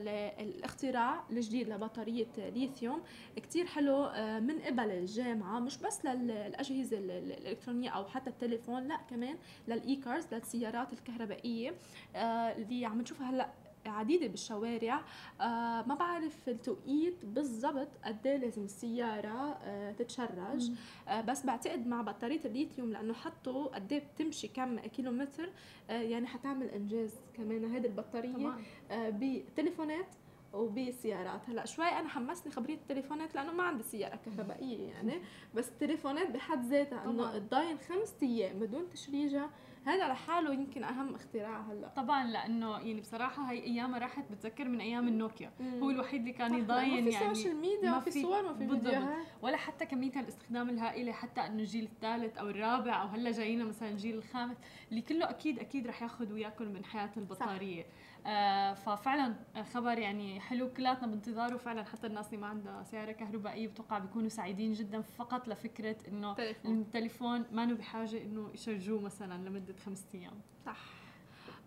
[0.40, 3.02] الاختراع الجديد لبطارية ليثيوم.
[3.36, 9.36] كتير حلو آه من قبل الجامعة مش بس للأجهزة الإلكترونية أو حتى التليفون لا كمان
[9.68, 11.74] لل e-cars للسيارات الكهربائية
[12.16, 12.18] آه
[12.56, 13.50] اللي عم نشوفها هلأ
[13.86, 15.00] عديدة بالشوارع
[15.40, 20.70] آه ما بعرف التوقيت بالضبط قد إيه لازم السيارة آه تتشرج.
[21.08, 25.50] آه بس بعتقد مع بطارية الليثيوم لأنه حطوا قد إيه بتمشي كم كيلومتر
[25.90, 28.54] آه يعني حتعمل إنجاز كمان هذه البطارية
[28.90, 30.06] آه بتليفونات
[30.52, 31.40] وبسيارات.
[31.48, 35.20] هلأ شوي أنا حمسني خبرية التليفونات لأنه ما عندي سيارة كهربائية يعني
[35.54, 39.50] بس التليفونات بحد ذاتها إنه تضاين خمس أيام بدون تشريجها
[39.84, 41.88] هذا لحاله يمكن أهم اختراع هلأ.
[41.88, 45.50] طبعا لأنه يعني بصراحة هي ايامها راحت بتذكر من أيام النوكيا.
[45.60, 45.82] مم.
[45.82, 48.68] هو الوحيد اللي كان يضاين يعني ما في social media ما في صور ما في
[48.68, 49.26] فيديوهات.
[49.42, 53.88] ولا حتى كمية الاستخدام الهائلة حتى إنه الجيل الثالث أو الرابع أو هلأ جاينا مثلا
[53.88, 54.56] الجيل الخامس
[54.90, 57.82] اللي كله أكيد أكيد رح ياخذ وياكل من حياة البطارية.
[57.82, 57.88] صح.
[58.26, 59.34] آه ففعلا
[59.74, 60.72] خبر يعني حلو.
[60.72, 65.48] كلاتنا بانتظاره فعلا حتى الناس اللي ما عندها سيارة كهربائية بتوقع بيكونوا سعيدين جدا فقط
[65.48, 70.40] لفكرة إنه التليفون ما بحاجة إنه يشرجوه مثلا لمدة خمسة أيام.
[70.66, 70.78] صح.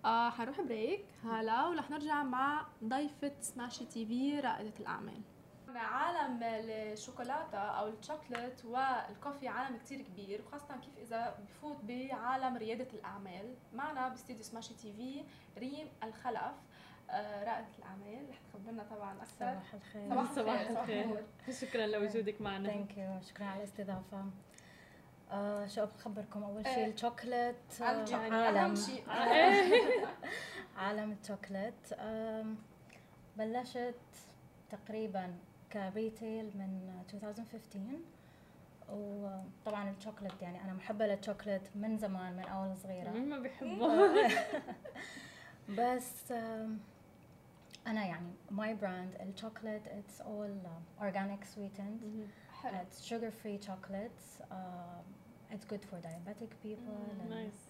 [0.05, 5.21] آه حنروح break هلأ ورح نرجع مع ضيفة سماشي تي في رائدة الأعمال.
[5.77, 12.87] عالم الشوكولاتة أو الشوكولات وال coffee عالم كتير كبير وخاصة كيف إذا بفوت بعالم ريادة
[12.93, 13.55] الأعمال.
[13.73, 15.23] معنا باستديو سماشي تي في
[15.59, 16.53] ريم الخلف
[17.09, 18.29] آه، رائدة الأعمال.
[18.29, 19.29] رح تخبرنا طبعا أكثر.
[19.39, 20.09] صباح الخير.
[20.09, 22.69] صباح, صباح الخير شكرا لوجودك معنا.
[22.69, 24.25] thank you شكرا على الاستضافة.
[25.31, 26.93] آه شو بخبركم أول شيء إيه.
[26.93, 29.03] الشوكليت آه عالم شيء
[30.77, 31.11] عالم.
[31.21, 31.93] الشوكليت.
[33.37, 33.95] بلشت
[34.69, 35.33] تقريبا
[35.73, 37.99] كريتيل من 2015
[38.89, 43.09] وطبعا الشوكلت يعني أنا محبة للشوكلت من زمان من أول صغيرة.
[43.09, 44.07] مين ما بيحبه؟
[45.79, 46.31] بس
[47.87, 50.57] أنا يعني my brand ال chocolate it's all
[51.01, 52.27] organic sweetened
[52.65, 54.41] it's sugar free chocolates.
[54.51, 57.61] uh, it's good for diabetic people mm, nice.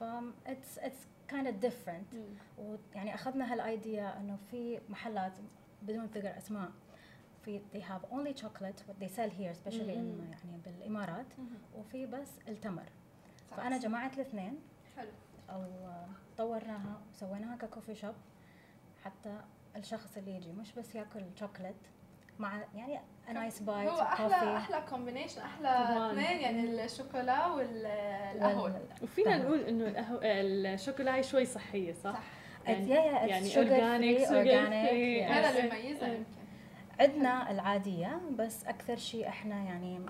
[0.00, 0.04] ف
[1.28, 2.14] kind of different.
[2.14, 2.58] mm.
[2.58, 5.32] ويعني أخذنا هال idea إنه في محلات
[5.82, 6.70] بدون ذكر أسماء.
[7.44, 11.26] في they have only chocolate what they sell here especially in يعني بالإمارات.
[11.76, 12.86] وفي بس التمر.
[13.56, 14.58] فأنا جمعت الاثنين.
[14.96, 15.10] حلو.
[15.50, 15.64] أو
[16.36, 18.14] طورناها وسويناها ك coffee shop.
[19.04, 19.40] حتى
[19.76, 21.74] الشخص اللي يجي مش بس ياكل شوكليت
[22.38, 23.00] مع يعني
[23.32, 25.68] nice bite هو أحلى أحلى combination أحلى
[26.12, 32.22] اثنين يعني الشوكولا والقهوه وفينا نقول إنه القهوه الشوكولا شوي صحية صح؟ صح.
[32.66, 32.90] يعني
[33.30, 36.43] يعني organic organic هذا اللي يميزها يمكن.
[37.00, 40.00] عندنا العادية بس أكثر شيء إحنا يعني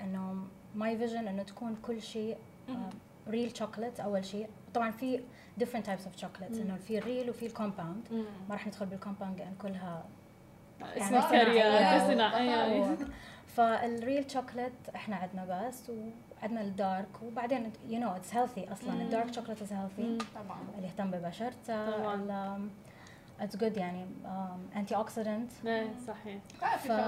[0.00, 2.36] إنه my vision إنه تكون كل شيء
[3.28, 4.48] real chocolate أول شيء.
[4.74, 5.20] طبعا في
[5.60, 8.08] different types of chocolates إنه في ال real وفي ال compound
[8.48, 10.04] ما راح ندخل بال compound لأن كلها
[10.80, 12.06] يعني صناعية.
[12.06, 12.96] صناعيه
[13.46, 19.02] فال real chocolate إحنا عندنا بس وعندنا ال dark وبعدين you know it's healthy أصلا.
[19.02, 20.58] ال dark chocolate is healthy طبعا.
[20.76, 22.70] اللي يهتم ببشرته طبعا.
[23.40, 24.06] it's good يعني
[24.76, 25.52] anti-oxidant
[26.06, 26.38] صحيح.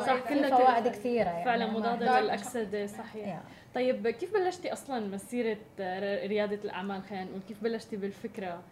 [0.06, 3.40] صح كلها فوائد كثيرة يعني فعلا مضادة للاكسده صحيح.
[3.40, 3.74] Yeah.
[3.74, 5.58] طيب كيف بلشتي أصلا مسيرة
[6.26, 8.62] ريادة الأعمال؟ خلينا نقول كيف بلشتي بالفكرة؟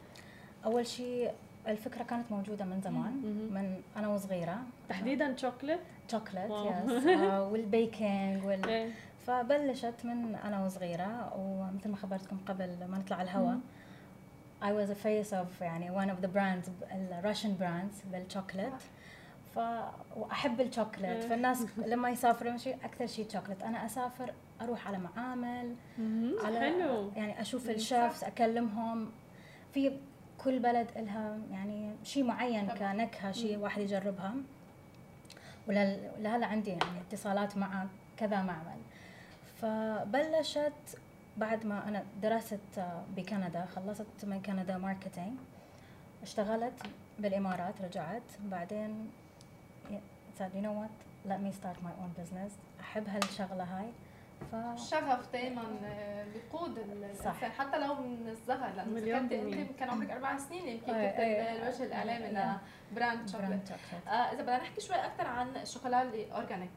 [0.65, 1.31] أول شيء
[1.69, 3.13] الفكرة كانت موجودة من زمان
[3.55, 4.59] من أنا وصغيرة.
[4.89, 8.91] تحديدا chocolate؟ chocolate yes آه وال baking وال إيه.
[9.27, 13.59] فبلشت من أنا وصغيرة ومثل ما خبرتكم قبل ما نطلع الهواء
[14.63, 18.73] I was a face of يعني one of the brands الراشن brands بال chocolate
[19.55, 19.59] ف
[20.17, 21.29] واحب الشوكليت إيه.
[21.29, 25.75] فالناس لما يسافروا شيء أكثر شيء شوكليت أنا أسافر أروح على معامل
[26.45, 27.11] على حلو.
[27.17, 29.11] يعني أشوف ال chefs أكلمهم.
[29.75, 29.99] في
[30.45, 34.35] كل بلد لها يعني شيء معين كنكهة شيء واحد يجربها.
[35.69, 37.87] ولهلا عندي يعني اتصالات مع
[38.17, 38.79] كذا معمل.
[39.61, 40.99] فبلشت
[41.37, 42.81] بعد ما أنا درست
[43.17, 45.39] بكندا خلصت من كندا marketing
[46.23, 46.83] اشتغلت
[47.19, 48.23] بالإمارات رجعت.
[48.45, 49.11] بعدين
[50.39, 50.91] said you know what?
[51.31, 52.53] Let me start my own business.
[52.81, 53.91] أحب هالشغلة هاي.
[54.55, 60.39] الشغف دائما آه، بيقود الإنسان حتى لو من الصغر لأنه كنت انت كان عمرك أربع
[60.39, 62.59] سنين يمكن كنت الوجه الاعلامي
[62.93, 63.71] ل brand chocolate
[64.09, 64.11] آه.
[64.11, 66.71] إذا بدنا نحكي شوي أكثر عن الشوكولا اللي organic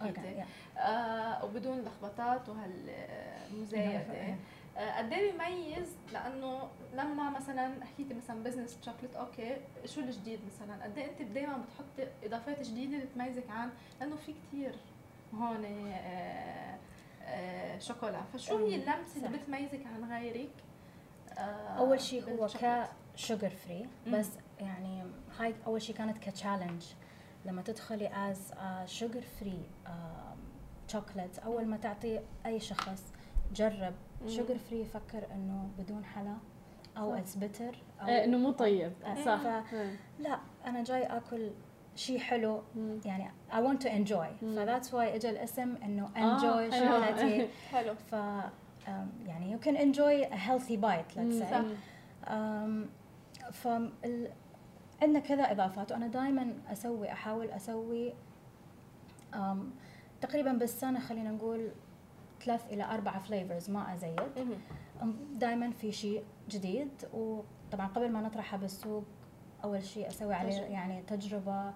[0.00, 0.44] حكيتي
[0.78, 4.36] آه وبدون لخبطات وهالمزايده
[4.76, 10.84] آه، قد إيه بيميز؟ لأنه لما مثلا حكيتي مثلا business chocolate أوكي شو الجديد مثلا؟
[10.84, 14.74] قد إيه أنت دائما بتحطي إضافات جديدة اللي تميزك عن؟ لأنه في كثير
[15.34, 16.78] هون آه آه،
[17.78, 18.22] شوكولا.
[18.32, 20.50] فشو هي اللمسة اللي بتميزك عن غيرك؟
[21.38, 22.48] آه أول شيء هو
[23.14, 24.28] ك sugar free بس
[24.60, 25.02] يعني
[25.38, 26.82] هاي أول شيء كانت ك challenge
[27.44, 28.52] لما تدخلي as
[28.86, 29.62] sugar free
[30.88, 33.12] chocolate أول ما تعطي أي شخص
[33.54, 33.94] جرب
[34.26, 36.36] sugar free يفكر إنه بدون حلا
[36.96, 38.92] أو it's bitter أو إيه، إنه مو طيب.
[39.24, 39.62] صح.
[40.18, 41.50] لا أنا جاي آكل
[41.96, 42.62] شيء حلو
[43.04, 44.26] يعني I want to enjoy.
[44.40, 47.48] ف that's why اجى الاسم إنه آه، enjoy شغلتي.
[47.72, 47.94] حلو.
[47.94, 48.12] ف
[49.26, 51.64] يعني you can enjoy a healthy bite let's say.
[53.52, 53.68] ف
[55.02, 55.92] عندنا كذا إضافات.
[55.92, 58.14] وأنا دائما أسوي أحاول أسوي
[60.20, 61.70] تقريبا بالسنة خلينا نقول
[62.44, 64.20] ثلاث إلى أربع flavors ما أزيد.
[65.34, 66.90] دائما في شيء جديد.
[67.14, 69.04] وطبعا قبل ما نطرحها بالسوق
[69.64, 71.72] أول شيء أسوي عليه يعني تجربة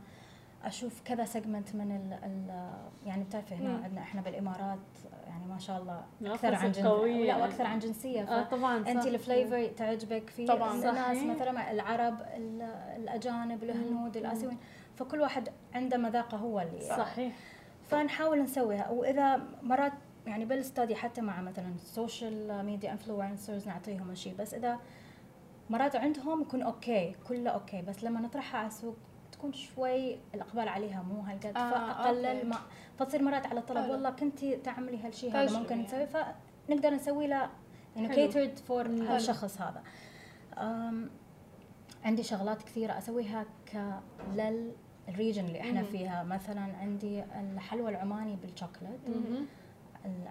[0.64, 2.70] أشوف كذا segment من ال ال
[3.06, 4.78] يعني بتعرفي هنا عندنا إحنا بالإمارات
[5.26, 8.22] يعني ما شاء الله أكثر عن جنسيه لا وأكثر عن جنسية.
[8.22, 10.30] آه طبعا انت ال flavor تعجبك.
[10.30, 12.20] في طبعا الناس مثلا العرب
[12.96, 14.58] الأجانب الهنود الآسيويين
[14.96, 17.36] فكل واحد عنده مذاقه هو اللي صحيح.
[17.82, 18.90] فنحاول نسويها.
[18.90, 19.92] وإذا مرات
[20.26, 24.34] يعني بالاستادي حتى مع مثلا ال social media influencers نعطيهم الشيء.
[24.38, 24.78] بس إذا
[25.70, 28.96] مرات عندهم يكون أوكي كله أوكي بس لما نطرحها على السوق
[29.32, 31.56] تكون شوي الإقبال عليها مو هالقد.
[31.56, 32.56] آه فاقلل ما
[32.98, 36.06] فتصير مرات على طلب والله كنتي تعملي هالشيء هذا ممكن نسوي.
[36.06, 37.50] فنقدر نسوي له
[37.96, 39.82] يعني catered for هالشخص هذا.
[42.04, 44.00] عندي شغلات كثيرة أسويها ك
[44.34, 44.72] لل
[45.08, 46.22] ال region اللي إحنا فيها.
[46.22, 49.00] مثلا عندي الحلوى العماني بالشوكلت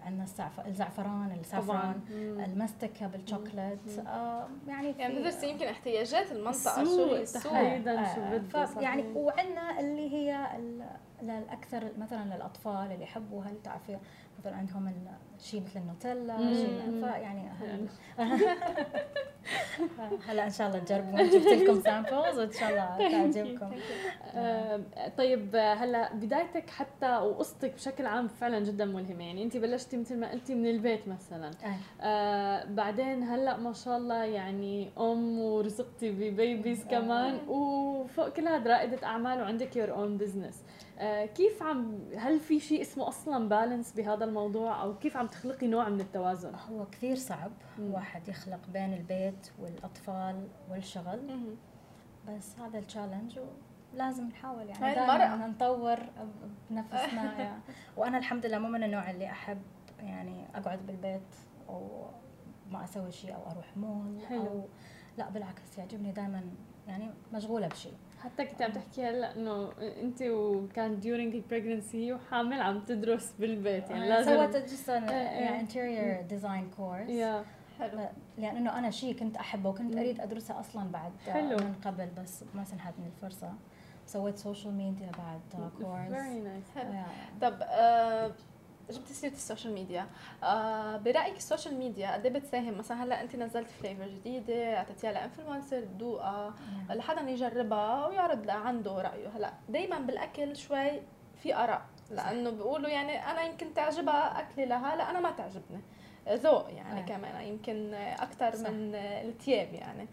[0.06, 0.26] عندنا
[0.68, 2.02] الزعفران ال saffron
[2.46, 4.00] المستكة بالشوكليت.
[4.08, 10.48] آه يعني يعني ندرس يمكن احتياجات المنطقة شو شو آه، يعني وعندنا اللي هي
[11.22, 13.98] الاكثر مثلا للأطفال اللي يحبوا هل تعرفي
[14.40, 14.94] مثلا عندهم
[15.40, 17.50] شيء مثل النوتيلا شيء فيعني
[20.28, 21.22] هلا إن شاء الله تجربوا.
[21.22, 23.72] جبت لكم samples وإن شاء الله تعجبكم.
[24.36, 24.82] آه،
[25.18, 29.24] طيب هلا بدايتك حتى وقصتك بشكل عام فعلا جدا ملهمة.
[29.24, 31.52] يعني انت بلشتي مثل ما قلتي من البيت مثلا.
[32.02, 32.66] آه.
[32.66, 37.40] بعدين هلا ما شاء الله يعني أم ورزقتي ب babies كمان.
[37.48, 40.77] وفوق كل هذا رائدة أعمال وعندك your own business آه،
[41.36, 45.90] كيف عم هل في شيء اسمه أصلا بالانس بهذا الموضوع أو كيف عم تخلقي نوع
[45.90, 47.94] من التوازن هو كثير صعب مم.
[47.94, 51.56] واحد يخلق بين البيت والأطفال والشغل مم.
[52.28, 53.40] بس هذا التشالنج
[53.94, 56.00] لازم نحاول يعني دائما نطور
[56.70, 57.62] بنفسنا يعني.
[57.98, 59.62] وأنا الحمد لله مو من النوع اللي أحب
[60.00, 61.36] يعني أقعد بالبيت
[61.70, 62.06] أو
[62.72, 64.48] ما أسوي شيء أو أروح مول حلو.
[64.48, 64.66] أو
[65.18, 66.44] لا بالعكس يعجبني دائما
[66.88, 72.62] يعني مشغولة بشيء حتى كنت عم تحكي هلأ إنه أنت وكان during ال pregnancy وحامل
[72.62, 77.10] عم تدرس بالبيت يعني لازم سويت just يعني interior design course
[77.80, 78.02] حلو.
[78.38, 81.58] لأنه أنا شيء كنت أحبه وكنت أريد أدرسه أصلا بعد حلو.
[81.58, 83.54] من قبل بس ما سنحتني الفرصة.
[84.06, 86.94] سويت social media بعد course very nice حلو.
[87.42, 87.64] طب
[88.90, 90.08] جبتي سيرة ال social media.
[90.44, 95.12] آه برأيك ال social media قد إيه بتساهم؟ مثلا هلأ انت نزلت flavor جديدة أعطيتيها
[95.12, 96.54] ل influencer تذوقها
[96.90, 99.28] لحدا يجربها ويعرض عنده رأيه.
[99.28, 101.02] هلأ دائما بالأكل شوي
[101.36, 101.82] في آراء
[102.12, 105.82] لأنه بيقولوا يعني أنا يمكن تعجبها أكلي لها لأ أنا ما تعجبني.
[106.30, 107.06] ذوق يعني آه.
[107.06, 110.08] كمان يمكن أكثر من الثياب يعني.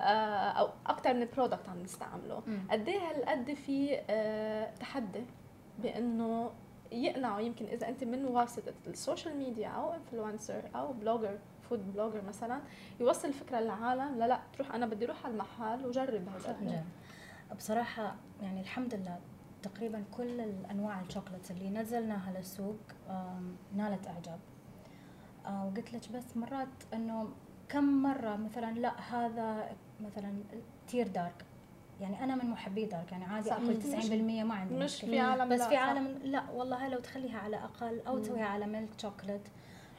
[0.00, 2.42] آه أو أكثر من product عم نستعمله.
[2.70, 5.24] قد إيه هالقد في آه تحدي
[5.78, 6.50] بأنه
[6.92, 11.38] يقنعوا يمكن إذا أنت من واسطه ال social media أو influencer أو blogger
[11.70, 12.60] food blogger مثلا
[13.00, 16.84] يوصل الفكرة للعالم لا لا تروح أنا بدي أروح على المحل وجرب هذا
[17.56, 19.18] بصراحة يعني الحمد لله
[19.62, 22.78] تقريبا كل الأنواع الشوكولاتة اللي نزلناها للسوق
[23.76, 24.38] نالت إعجاب.
[25.46, 27.28] آه، وقلت لك بس مرات إنه
[27.68, 30.34] كم مرة مثلا لا هذا مثلا
[30.88, 31.44] too dark.
[32.00, 34.12] يعني أنا من محبي dark يعني عادي أكل 90%
[34.44, 35.10] ما عندي مش مشكلة.
[35.10, 38.88] في عالم بس في عالم لا والله لو تخليها على أقل أو تسويها على milk
[39.02, 39.48] chocolate.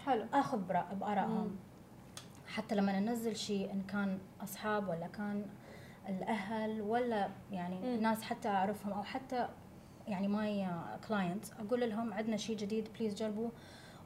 [0.06, 0.26] حلو.
[0.34, 0.58] آخذ
[1.00, 1.56] بآرائهم.
[2.47, 5.45] حتى لما ننزل شيء إن كان أصحاب ولا كان
[6.10, 8.02] الأهل ولا يعني مم.
[8.02, 9.47] ناس حتى أعرفهم أو حتى
[10.08, 10.67] يعني my
[11.07, 13.52] client أقول لهم عندنا شيء جديد please جربوه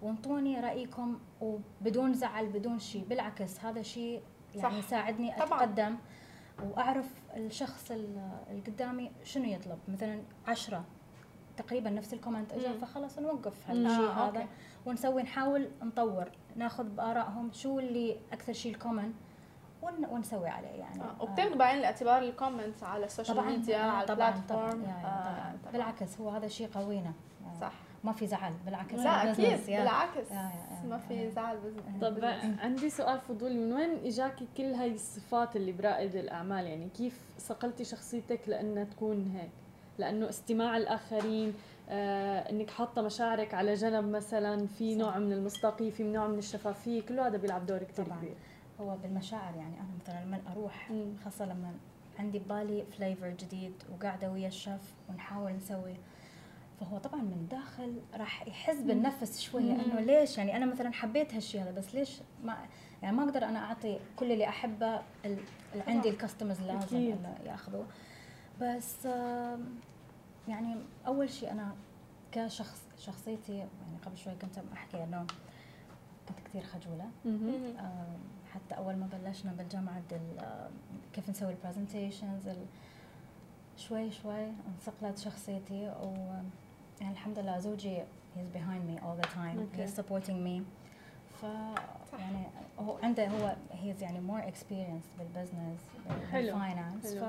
[0.01, 4.21] وانطوني رأيكم وبدون زعل بدون شيء بالعكس هذا شيء
[4.55, 5.95] يعني يساعدني أتقدم.
[6.63, 9.79] وأعرف الشخص اللي قدامي شنو يطلب.
[9.87, 10.83] مثلا عشرة
[11.57, 14.47] تقريبا نفس ال comment اجى فخلاص نوقف هالشيء آه هذا.
[14.85, 19.13] ونسوي نحاول نطور ناخذ بارائهم شو اللي أكثر شيء ال common
[20.09, 21.01] ونسوي عليه يعني.
[21.01, 21.21] آه.
[21.21, 25.05] وبتاخذوا بعين الاعتبار ال comments على ال social media آه على ال platform طبعاً, طبعاً,
[25.05, 25.71] آه طبعاً.
[25.73, 27.13] بالعكس هو هذا شيء قوينا.
[27.45, 27.73] يعني صح.
[28.03, 32.23] ما في زعل بالعكس لا أكيد بالعكس يا يا ما في زعل business طب
[32.59, 37.83] عندي سؤال فضولي من وين اجاكي كل هاي الصفات اللي برائد الأعمال؟ يعني كيف صقلتي
[37.83, 39.51] شخصيتك لأنها تكون هيك؟
[39.97, 41.53] لأنه استماع الآخرين
[41.89, 47.01] آه إنك حاطة مشاعرك على جنب مثلا في نوع من المصداقية في نوع من الشفافية
[47.01, 48.35] كل هذا بيلعب دور كثير كبير.
[48.81, 50.91] هو بالمشاعر يعني أنا مثلا لما أروح
[51.25, 51.71] خاصة لما
[52.19, 55.93] عندي ببالي فليفر جديد وقاعدة ويا الشيف ونحاول نسوي
[56.79, 61.61] فهو طبعا من داخل راح يحس بالنفس شوية إنه ليش؟ يعني أنا مثلا حبيت هالشيء
[61.61, 62.57] هذا بس ليش ما؟
[63.03, 65.43] يعني ما أقدر أنا أعطي كل اللي أحبه اللي
[65.87, 67.15] عندي الكاستمرز لازم
[67.45, 67.85] يأخذوه.
[68.61, 69.05] بس
[70.47, 70.75] يعني
[71.07, 71.75] أول شيء أنا
[72.31, 75.25] كشخص شخصيتي يعني قبل شوي كنت أحكي إنه
[76.27, 77.09] كنت كثير خجولة.
[78.53, 80.01] حتى أول ما بلشنا بالجامعة
[81.13, 82.49] كيف نسوي البرزنتيشنز
[83.77, 86.13] شوي شوي انصقلت شخصيتي و
[87.03, 87.97] يعني الحمد لله زوجي
[88.35, 89.81] he's behind me all the time okay.
[89.81, 90.61] he's supporting me
[91.41, 91.43] ف
[92.19, 92.47] يعني
[92.79, 95.79] هو عنده هو he's يعني more experienced بال business
[96.33, 97.23] بال finance ف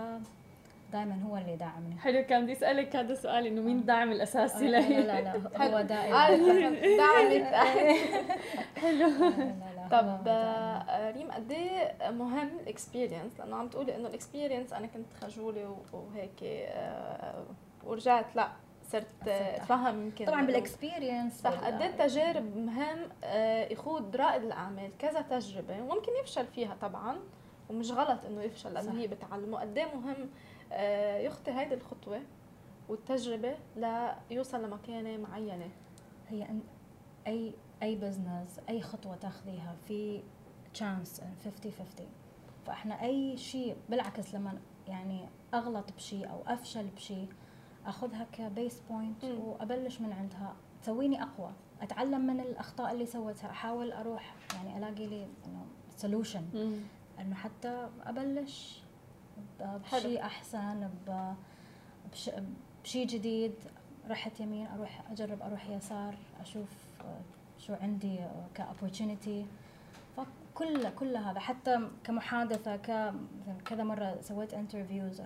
[0.92, 4.80] دائما هو اللي داعمني حلو كان بدي اسالك هذا السؤال انه مين الداعم الاساسي لا
[4.80, 5.32] لا لا
[5.66, 6.36] هو دائما آه،
[6.96, 7.54] داعمك
[8.76, 9.10] حلو
[9.90, 14.86] طب آه، ريم قد إيه مهم ال experience لأنه عم تقولي انه ال experience أنا
[14.86, 17.44] كنت خجوله وهيك آه،
[17.84, 18.48] ورجعت لا
[18.94, 21.50] صرت أتفهم يمكن طبعا بال experience صح.
[21.50, 22.98] قد إيه التجارب مهم
[23.72, 25.82] يخوض رائد الأعمال كذا تجربة.
[25.82, 27.18] وممكن يفشل فيها طبعا
[27.70, 29.60] ومش غلط إنه يفشل لأنه هي بتعلمه.
[29.60, 30.30] قد إيه مهم
[30.72, 32.20] آه، يخطي هيدي الخطوة
[32.88, 33.56] والتجربة
[34.30, 35.68] ليوصل لمكانة معينة.
[36.28, 36.46] هي
[37.26, 40.22] أي أي business أي خطوة تاخذيها في
[40.74, 42.06] chance 50 50
[42.66, 47.28] فإحنا أي شيء بالعكس لما يعني أغلط بشيء أو أفشل بشيء
[47.86, 50.56] أخذها ك base point وأبلش من عندها.
[50.82, 51.52] تسويني أقوى.
[51.82, 55.66] أتعلم من الأخطاء اللي سويتها أحاول أروح يعني ألاقي لي إنه
[55.96, 56.44] solution
[57.20, 58.82] إنه حتى أبلش
[59.60, 60.90] بشيء أحسن
[62.84, 63.52] بشيء جديد.
[64.08, 66.68] رحت يمين أروح أجرب أروح يسار أشوف
[67.58, 68.18] شو عندي
[68.54, 69.46] ك opportunity
[70.16, 71.40] فكل كل هذا.
[71.40, 72.76] حتى كمحادثة
[73.64, 75.22] كذا مرة سويت interviews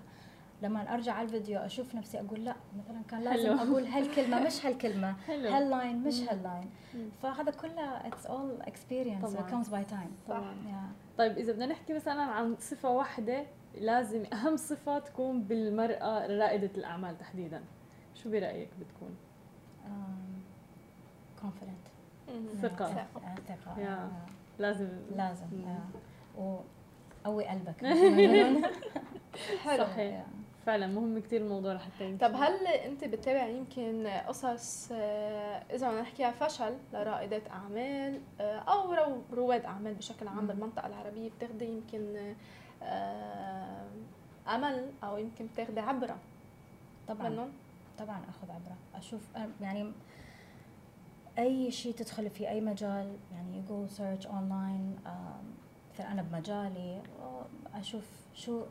[0.62, 3.70] لما أرجع على الفيديو أشوف نفسي أقول لا مثلا كان لازم حلو.
[3.70, 5.14] أقول هالكلمة مش هالكلمة
[5.56, 6.70] هاللاين مش هاللاين
[7.22, 10.54] فهذا كله it's all experience comes by time طبعا.
[11.18, 13.44] طيب إذا بدنا نحكي مثلا عن صفة واحدة
[13.74, 17.62] لازم أهم صفة تكون بالمرأة رائدة الأعمال تحديدا.
[18.14, 19.16] شو برأيك بتكون؟
[21.42, 21.86] confident
[22.62, 23.06] ثقة.
[23.48, 24.08] ثقة.
[24.58, 24.88] لازم.
[25.16, 25.46] لازم.
[26.36, 27.84] وقوي قلبك.
[29.64, 29.84] حلو.
[29.84, 30.24] صحيح.
[30.68, 36.30] فعلا مهم كثير الموضوع لحتى طب هل أنت بتتابع يمكن قصص آه، إذا بدنا نحكيها
[36.30, 38.94] فشل لرائدات أعمال آه، أو
[39.32, 42.34] رواد أعمال بشكل عام بالمنطقة العربية بتاخذي يمكن
[42.82, 43.88] آه،
[44.48, 46.16] أمل أو يمكن بتاخذي عبرة؟
[47.08, 47.28] طبعا.
[47.28, 47.52] منهم؟
[47.98, 48.76] طبعا آخذ عبرة.
[48.94, 49.20] أشوف
[49.60, 49.92] يعني
[51.38, 54.96] أي شيء تدخل في أي مجال يعني go search online
[55.94, 57.02] مثلا أنا بمجالي
[57.74, 58.04] أشوف
[58.34, 58.62] شو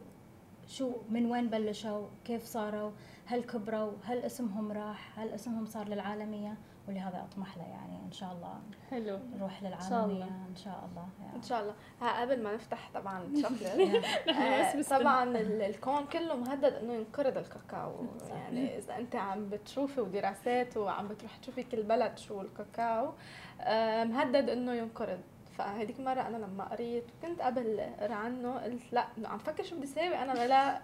[0.67, 2.91] شو من وين بلشوا؟ كيف صاروا؟
[3.25, 6.57] هل كبروا؟ هل اسمهم راح؟ هل اسمهم صار للعالمية؟
[6.87, 8.59] ولهذا أطمح له يعني إن شاء الله
[8.91, 9.19] حلو.
[9.35, 11.35] نروح للعالمية إن شاء الله يعني.
[11.35, 11.73] إن شاء الله.
[12.01, 18.05] ها قبل ما نفتح طبعا الشوكليت آه طبعا الكون كله مهدد إنه ينقرض الكاكاو.
[18.35, 23.13] يعني إذا أنت عم بتشوفي ودراسات وعم بتروح تشوفي كل بلد شو الكاكاو
[23.61, 25.19] آه مهدد إنه ينقرض.
[25.57, 29.85] فهذيك مرة أنا لما قريت وكنت قبل أقرا عنه قلت لأ عم فكر شو بدي
[29.85, 30.81] أسوي أنا لا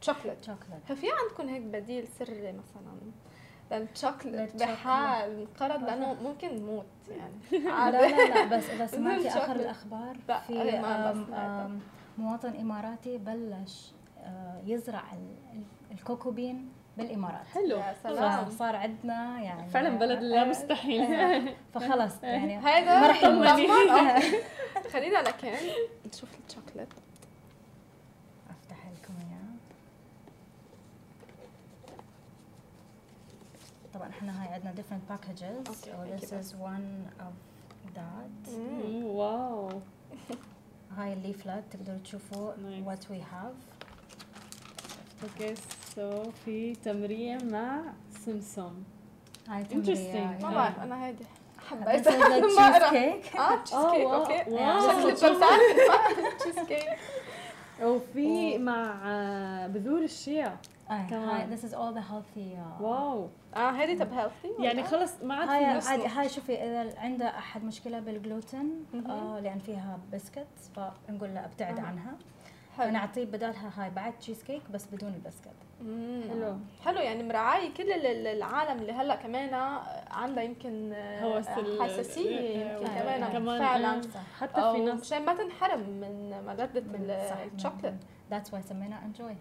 [0.00, 0.44] تشوكلت
[0.88, 3.12] ففي عندكم هيك بديل سري مثلا؟
[3.70, 7.64] للتشوكلت بحال انقرض لأنه ممكن نموت يعني.
[7.90, 10.16] لا لا لا بس اذا سمعتي آخر الأخبار.
[10.46, 10.62] في
[12.18, 15.04] مواطن إماراتي بلش آه، يزرع
[15.92, 17.46] الكوكوبين بالإمارات.
[17.46, 17.82] حلو.
[18.50, 21.54] صار عندنا يعني فعلا بلد لا مستحيل.
[21.74, 23.20] فخلص يعني هذا ما راح
[24.92, 25.52] خلينا لكن
[26.06, 26.88] نشوف الشوكليت.
[28.50, 29.56] أفتح لكم إياه.
[33.94, 35.70] طبعا إحنا هاي عندنا different packages.
[35.70, 36.88] okay, so this is one
[37.20, 37.34] of
[37.94, 38.50] that.
[39.04, 39.80] wow
[40.96, 42.52] هاي ال leaflet تقدروا تشوفوا
[42.84, 43.75] what we have.
[45.22, 45.54] okay
[45.94, 48.72] so في تمرين مع سمسم
[49.48, 51.24] هاي تمرين ما بعرف أنا هيدي
[51.70, 54.44] حبيتها تشيز كيك آه cheesecake okay
[55.16, 55.40] شكل
[56.38, 56.98] تشيز كيك
[57.82, 59.00] وفي مع
[59.66, 60.56] بذور الشيا
[61.10, 65.48] كمان this is all the healthy wow آه هذه طب healthy يعني خلص ما عاد
[65.48, 70.46] هاي عادي هاي شوفي إذا عنده أحد مشكلة بالجلوتين آه لأن فيها بسكت
[70.76, 72.16] فنقول له أبتعد عنها.
[72.78, 75.56] حلو نعطيه بدالها هاي بعد تشيز كيك بس بدون البسكت.
[76.30, 76.56] حلو.
[76.84, 79.54] حلو يعني مراعي كل العالم اللي هلأ كمان
[80.10, 80.94] عندها يمكن
[81.80, 83.58] حساسية يمكن كمان, كمان.
[83.58, 84.00] فعلا.
[84.40, 86.82] حتى في ناس مشان ما تنحرم من ملذه
[87.54, 87.94] ال chocolate
[88.30, 89.36] that's why سميناها enjoy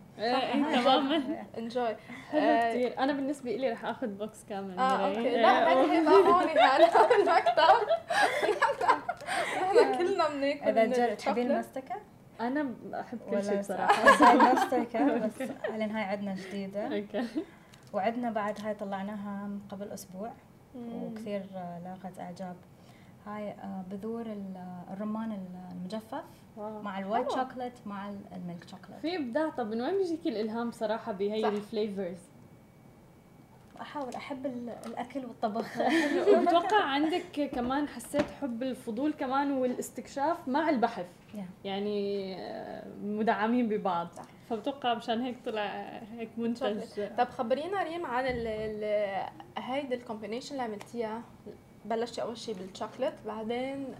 [0.73, 1.45] تماما.
[1.57, 1.95] enjoy
[2.31, 4.79] حلو كثير أنا بالنسبة لي رح آخذ box كامل.
[4.79, 5.41] آه okay.
[5.41, 7.87] لا هي ما هون هلا بالمكتب
[9.81, 11.95] نحن كلنا بناكل إذا تحبين المستكه
[12.41, 14.03] أنا أحب كل شيء بصراحة.
[15.25, 16.85] بس الين هاي عندنا جديدة.
[16.85, 17.25] okay.
[17.93, 20.31] وعندنا بعد هاي طلعناها قبل أسبوع.
[20.75, 21.45] وكثير
[21.83, 22.55] لاقت إعجاب.
[23.25, 24.25] هاي آه، بذور
[24.93, 25.37] الرمان
[25.71, 26.23] المجفف
[26.57, 26.81] wow.
[26.81, 29.49] مع ال white chocolate مع ال milk chocolate في إبداع.
[29.49, 32.17] طب من وين بيجيك الإلهام صراحة بهي ال flavors
[33.81, 34.45] أحاول أحب
[34.85, 35.77] الأكل والطبخ.
[36.33, 41.05] وبتوقع عندك كمان حسيت حب الفضول كمان والاستكشاف مع البحث.
[41.63, 44.07] يعني آه، مدعمين ببعض.
[44.49, 46.81] فبتوقع مشان هيك طلع هيك منتج.
[47.17, 48.25] طب خبرينا ريم عن
[49.57, 51.21] هيدي ال combination اللي عملتيها.
[51.85, 53.95] بلشتي أول شيء بالشوكليت بعدين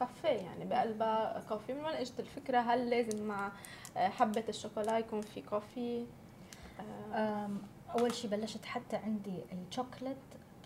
[0.00, 3.52] كافيه يعني بقلبها coffee من وين إجت الفكرة؟ هل لازم مع
[3.96, 6.06] آه حبة الشوكولا يكون في coffee
[7.90, 10.16] أول شيء بلشت حتى عندي الشوكليت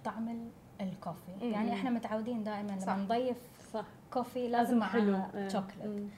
[0.00, 0.50] بطعم
[0.80, 1.32] ال coffee.
[1.42, 1.52] مم.
[1.52, 3.36] يعني إحنا متعودين دائما لما نضيف
[3.72, 3.86] صح.
[4.12, 5.48] coffee لازم معها.
[5.48, 6.10] شوكليت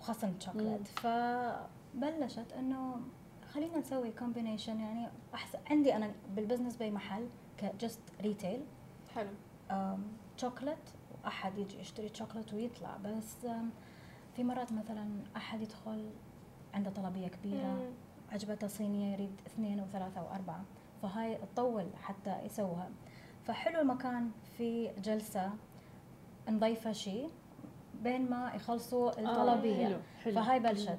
[0.00, 3.00] وخاصه الشوكليت فبلشت إنه
[3.52, 8.60] خلينا نسوي combination يعني احسن عندي أنا بال business بأي محل ك just retail
[9.14, 9.30] حلو.
[10.36, 10.94] شوكلت
[11.24, 12.96] وأحد يجي يشتري شوكلت ويطلع.
[12.96, 13.46] بس
[14.36, 16.10] في مرات مثلا أحد يدخل
[16.74, 17.66] عنده طلبية كبيرة.
[17.66, 17.90] مم.
[18.32, 20.64] عجبته صينيه يريد اثنين وثلاثه واربعه
[21.02, 22.90] فهاي تطول حتى يسوها.
[23.44, 25.50] فحلو المكان في جلسة
[26.48, 27.30] نضيفة شيء
[28.02, 29.86] بين ما يخلصوا الطلبية.
[29.86, 30.98] آه حلو حلو فهاي بلشت.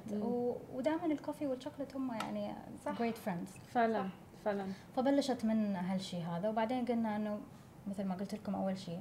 [0.74, 2.54] ودائما الكوفي والشوكليت هم يعني
[2.98, 4.08] great friends فعلا.
[4.44, 4.66] فعلا.
[4.96, 6.48] فبلشت من هالشيء هذا.
[6.48, 7.40] وبعدين قلنا إنه
[7.86, 9.00] مثل ما قلت لكم أول شيء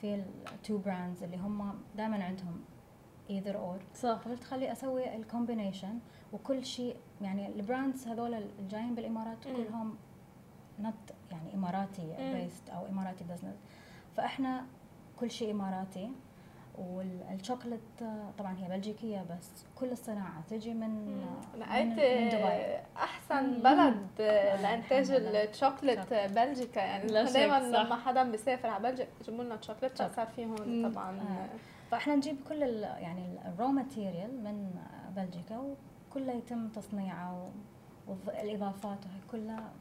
[0.00, 2.64] في ال two brands اللي هم دائما عندهم
[3.30, 4.18] either or صح.
[4.18, 5.98] فقلت خلي أسوي ال combination
[6.32, 9.96] وكل شيء يعني ال brands هذول الجايين بالإمارات كلهم
[10.80, 13.56] not يعني إماراتي based أو إماراتي business
[14.16, 14.64] فإحنا
[15.20, 16.10] كل شيء إماراتي
[16.78, 17.80] والشوكليت
[18.38, 21.24] طبعا هي بلجيكية بس كل الصناعة تجي من
[21.58, 22.76] لقيت من دبي.
[22.96, 24.06] أحسن بلد
[24.62, 26.80] لإنتاج الشوكليت بلجيكا.
[26.80, 31.20] يعني دائما لما حدا بيسافر على بلجيكا بيجيبوا لنا شوكليت صار في هون طبعا.
[31.20, 31.48] آه.
[31.90, 34.70] فإحنا نجيب كل يعني الرو ماتيريال من
[35.16, 35.74] بلجيكا
[36.14, 37.50] وكلها يتم تصنيعه
[38.08, 39.72] والاضافات وهي كلها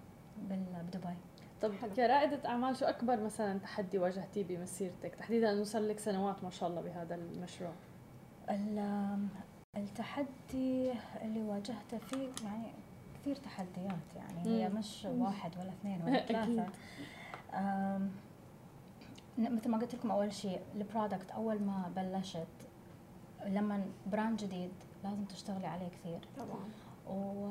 [0.50, 1.18] بدبي.
[1.62, 1.94] طب حلو.
[1.94, 6.70] كرائدة أعمال شو أكبر مثلا تحدي واجهتيه بمسيرتك؟ تحديدا أنه صار لك سنوات ما شاء
[6.70, 7.72] الله بهذا المشروع.
[9.78, 12.68] التحدي اللي واجهته فيه يعني
[13.16, 14.46] كثير تحديات يعني.
[14.46, 16.68] هي مش واحد ولا اثنين ولا ثلاثة.
[19.38, 22.48] مثل ما قلت لكم أول شيء ال product أول ما بلشت
[23.46, 24.72] لما brand جديد
[25.04, 26.20] لازم تشتغلي عليه كثير.
[26.38, 26.70] طبعا.
[27.08, 27.48] و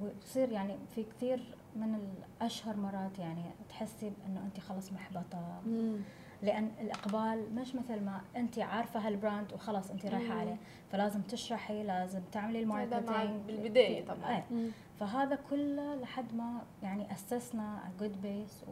[0.00, 5.60] وتصير يعني في كثير من الأشهر مرات يعني تحسي إنه انت خلص محبطة.
[5.66, 5.96] مم.
[6.42, 10.56] لأن الإقبال مش مثل ما انت عارفة هال brand وخلاص انت رايحة عليه.
[10.92, 13.46] فلازم تشرحي لازم تعملي ال marketing.
[13.46, 14.30] بالبدايه طبعا.
[14.30, 14.70] إيه.
[15.00, 18.64] فهذا كله لحد ما يعني أسسنا good base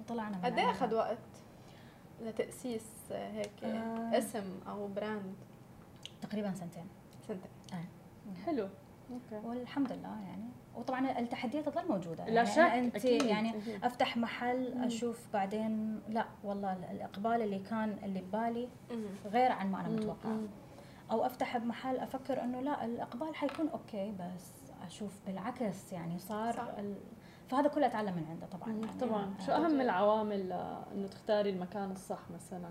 [0.00, 1.18] وطلعنا قد إيه أخذ وقت
[2.20, 4.18] لتأسيس هيك آه.
[4.18, 5.34] اسم أو brand
[6.22, 6.86] تقريبا سنتين.
[7.34, 7.50] سنتين
[7.80, 8.46] آه.
[8.46, 8.68] حلو.
[9.10, 9.46] okay.
[9.46, 10.50] والحمد لله يعني.
[10.76, 12.24] وطبعا التحديات تظل موجودة.
[12.24, 13.22] لا يعني شك أنت أكيد.
[13.22, 18.68] يعني أفتح محل أشوف بعدين لا والله الإقبال اللي كان اللي ببالي
[19.26, 20.40] غير عن ما أنا متوقعة.
[21.10, 24.52] أو أفتح بمحل أفكر إنه لا الإقبال حيكون okay بس
[24.86, 26.68] أشوف بالعكس يعني صار صح.
[26.78, 26.94] ال...
[27.48, 29.00] فهذا كله أتعلم من عنده طبعا يعني.
[29.00, 29.34] طبعا.
[29.46, 30.52] شو أهم العوامل
[30.94, 32.70] إنه تختاري المكان الصح مثلا؟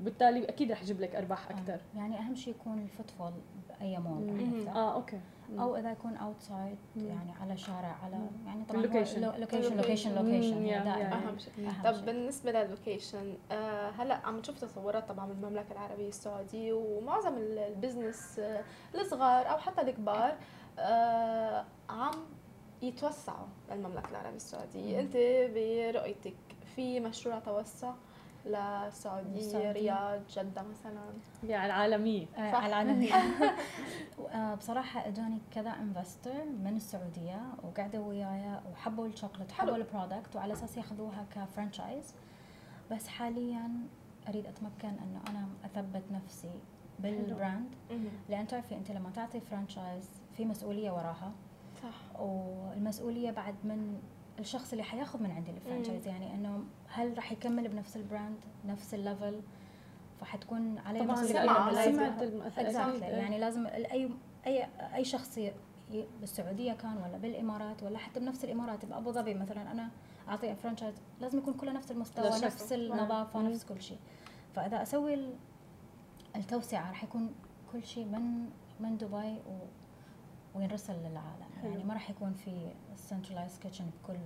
[0.00, 1.74] وبالتالي أكيد رح يجيب لك أرباح أكثر.
[1.74, 1.98] آه.
[1.98, 3.32] يعني أهم شيء يكون ال footfall
[3.80, 5.20] باي مول آه okay.
[5.58, 11.38] أو إذا يكون outside يعني على شارع على يعني طبعا location location location location أهم
[11.38, 11.52] شيء
[11.84, 17.49] طب بالنسبة للوكيشن آه هلا عم نشوف تصورات طبعا من المملكه العربية السعودية ومعظم ال
[17.49, 18.64] business آه
[18.94, 20.36] الصغار أو حتى الكبار
[20.78, 22.14] آه عم
[22.82, 25.00] يتوسعوا للمملكة العربية السعودية.
[25.00, 25.16] أنت
[25.54, 26.36] برؤيتك
[26.76, 27.92] في مشروع توسع؟
[28.46, 31.02] للسعودية رياض جدة مثلا.
[31.44, 32.26] يعني العالمية.
[32.36, 33.12] آه على العالمية.
[34.34, 40.52] آه، بصراحة أجاني كذا investor من السعودية وقعدوا وياي وحبوا الشوكولات حبوا ال product وعلى
[40.52, 42.14] أساس يأخذوها ك franchise
[42.90, 43.70] بس حاليا
[44.28, 46.50] أريد أتمكن إنه أنا أثبت نفسي
[46.98, 47.74] بال brand
[48.28, 51.32] لأن تعرفي أنت لما تعطي franchise في مسؤولية وراها.
[51.82, 52.20] صح.
[52.20, 54.00] والمسؤولية بعد من
[54.38, 58.38] الشخص اللي حياخذ من عندي ال franchise يعني إنه هل راح يكمل بنفس ال brand
[58.66, 59.40] نفس ال level
[60.20, 61.46] فحتكون عليه طبعا مسؤولية.
[61.92, 62.22] سمعت
[63.02, 64.10] يعني لازم أي
[64.46, 65.38] أي أي شخص
[66.20, 69.90] بالسعودية كان ولا بالإمارات ولا حتى بنفس الإمارات بأبو ظبي مثلا أنا
[70.28, 73.98] أعطي franchise لازم يكون كله نفس المستوى نفس النظافة نفس كل شيء.
[74.54, 75.30] فإذا أسوي
[76.36, 77.34] التوسعة راح يكون
[77.72, 79.58] كل شيء من من دبي و
[80.54, 81.45] وينرسل للعالم.
[81.64, 84.16] يعني ما راح يكون في centralized kitchen بكل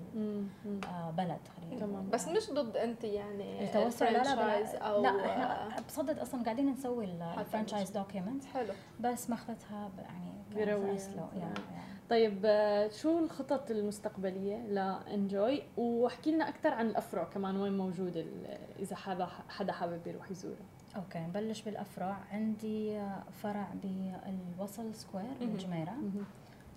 [0.88, 2.10] آه بلد خلينا تمام.
[2.10, 5.26] بس مش ضد أنت يعني التوسع لا لا أو لا
[5.68, 7.04] إحنا بصدد أصلا قاعدين نسوي
[7.38, 8.72] ال franchise document حلو.
[9.00, 10.96] بس ماخذتها يعني بروي
[11.36, 11.54] يعني.
[12.10, 18.26] طيب آه، شو الخطط المستقبلية لانجوي واحكي لنا أكثر عن الأفرع كمان وين موجود
[18.78, 20.64] إذا حدا حدا حابب يروح يزوره.
[20.96, 22.16] okay نبلش بالأفرع.
[22.30, 23.02] عندي
[23.32, 25.94] فرع بالوصل سكوير بالجميره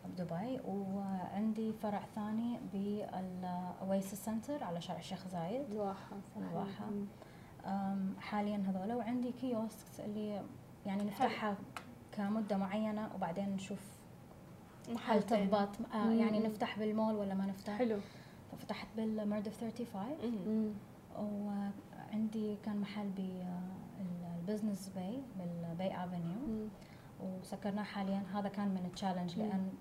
[0.06, 5.72] بدبي وعندي فرع ثاني بالاويسس سنتر على شارع الشيخ زايد.
[5.72, 6.90] الواحة الواحة
[8.20, 8.94] حاليا هذول.
[8.94, 10.42] وعندي kiosk اللي
[10.86, 11.58] يعني نفتحها
[12.12, 13.98] كمدة معينة وبعدين نشوف
[15.06, 15.70] هل تضبط.
[15.94, 17.98] آه يعني نفتح بالمول ولا ما نفتح؟ حلو.
[18.52, 20.76] ففتحت بالمردف 35
[21.18, 23.10] وعندي كان محل
[23.98, 26.68] بالبزنس باي بالباي افنيو
[27.20, 28.24] وسكرناه حاليا.
[28.34, 29.72] هذا كان من ال challenge لأن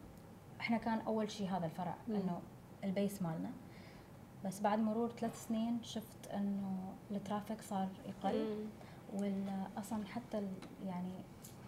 [0.62, 2.40] إحنا كان أول شيء هذا الفرع إنه
[2.84, 3.50] ال base مالنا.
[4.44, 8.66] بس بعد مرور ثلاث سنين شفت إنه ال traffic صار يقل
[9.12, 10.48] واصلا حتى
[10.86, 11.12] يعني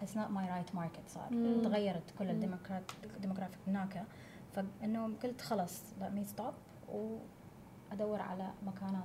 [0.02, 1.28] it's not my right market صار.
[1.30, 1.62] مم.
[1.62, 4.04] تغيرت كل ال demographic هناك.
[4.52, 6.54] فإنه قلت خلص let me stop
[6.88, 9.04] وأدور على مكانات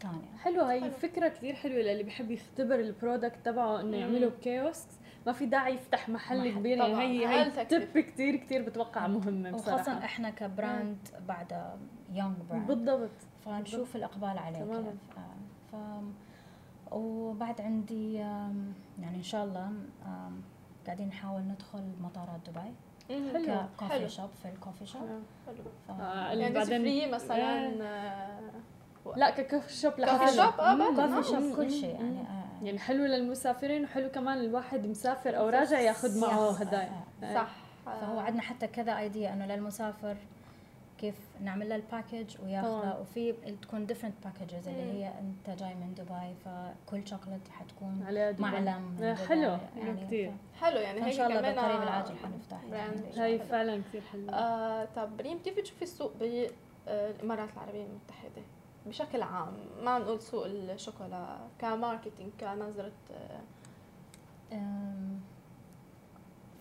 [0.00, 0.36] ثانية.
[0.38, 0.90] حلو هاي حلو.
[0.90, 5.46] فكرة كثير حلوة للي بيحب يختبر ال product تبعه إنه يعمله ب kiosks ما في
[5.46, 9.74] داعي يفتح محل كبير يعني هي هي تب كثير كثير بتوقع مهمة بصراحة.
[9.74, 11.76] وخاصه إحنا ك brand بعد
[12.12, 13.10] young brand بالضبط.
[13.44, 13.96] فنشوف.
[13.96, 14.90] الأقبال عليه تماما.
[14.90, 15.20] كيف
[15.72, 15.76] ف
[16.92, 19.72] وبعد عندي يعني إن شاء الله
[20.86, 22.72] قاعدين نحاول ندخل مطارات دبي.
[23.08, 23.60] حلو.
[23.78, 25.02] coffee shop في ال coffee shop
[25.46, 25.56] حلو.
[25.88, 25.90] ف...
[25.90, 28.40] آه يعني بعدين مثلا آه
[29.16, 32.20] لا ك coffee shop لحالها coffee shop آه coffee shop كل شيء يعني.
[32.20, 37.04] آه يعني حلو للمسافرين وحلو كمان الواحد مسافر أو راجع ياخذ معه هدايا.
[37.34, 37.50] صح.
[37.86, 40.16] فهو عندنا حتى كذا idea إنه للمسافر
[40.98, 43.00] كيف نعمل له ال package وياخذه.
[43.00, 43.32] وفي
[43.62, 48.04] تكون different packages اللي هي أنت جاي من دبي فكل شوكليت حتكون
[48.38, 49.58] معلم حلو.
[49.76, 52.64] يعني كثير حلو يعني هيك ان شاء الله بالقريب العاجل حنفتح.
[52.72, 54.34] يعني هي فعلا كثير حلوة.
[54.34, 58.42] آه طب ريم كيف بتشوفي السوق بالامارات العربية المتحدة؟
[58.86, 59.52] بشكل عام
[59.82, 62.92] ما نقول سوق الشوكولا ك marketing كنظره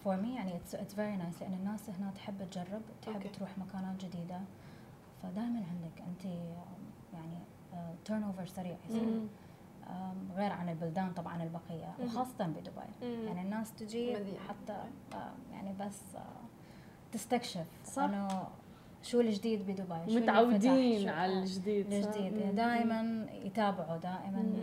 [0.04, 3.38] for me يعني it's very nice لأن الناس هنا تحب تجرب تحب okay.
[3.38, 4.42] تروح مكانات جديدة.
[5.24, 6.26] فدائما عندك أنت
[7.14, 7.38] يعني
[8.06, 9.28] turn uh, over سريع يصير.
[10.36, 11.94] غير عن البلدان طبعا البقية.
[12.00, 13.08] وخاصة بدبي.
[13.26, 14.18] يعني الناس تجي
[14.50, 15.16] حتى uh,
[15.52, 16.20] يعني بس uh,
[17.12, 17.68] تستكشف.
[17.86, 18.04] صح.
[18.04, 18.48] انه
[19.04, 22.56] شو الجديد بدبي؟ شو متعودين على الجديد الجديد.
[22.56, 24.54] دائما يتابعوا دائما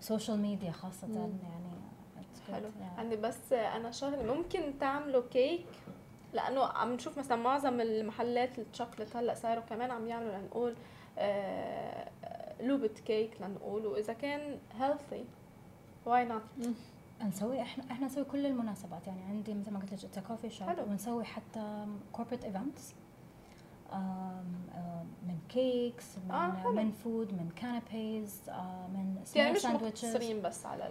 [0.00, 1.32] social media خاصة يعني
[2.52, 2.70] حلو.
[2.80, 2.98] يعني.
[2.98, 5.66] عندي بس أنا شغله ممكن تعملوا كيك
[6.32, 10.74] لأنه عم نشوف مثلا معظم المحلات الشوكليت هلأ صاروا كمان عم يعملوا لنقول
[11.18, 12.10] آه
[12.60, 15.24] لوبة كيك لنقول وإذا كان healthy
[16.06, 16.42] why not
[17.22, 21.24] نسوي إحنا إحنا نسوي كل المناسبات يعني عندي مثل ما قلت لك coffee shop ونسوي
[21.24, 22.94] حتى corporate events
[25.26, 28.42] من cakes من آه من food من canapés
[28.94, 29.66] من يعني مش
[30.40, 30.90] بس على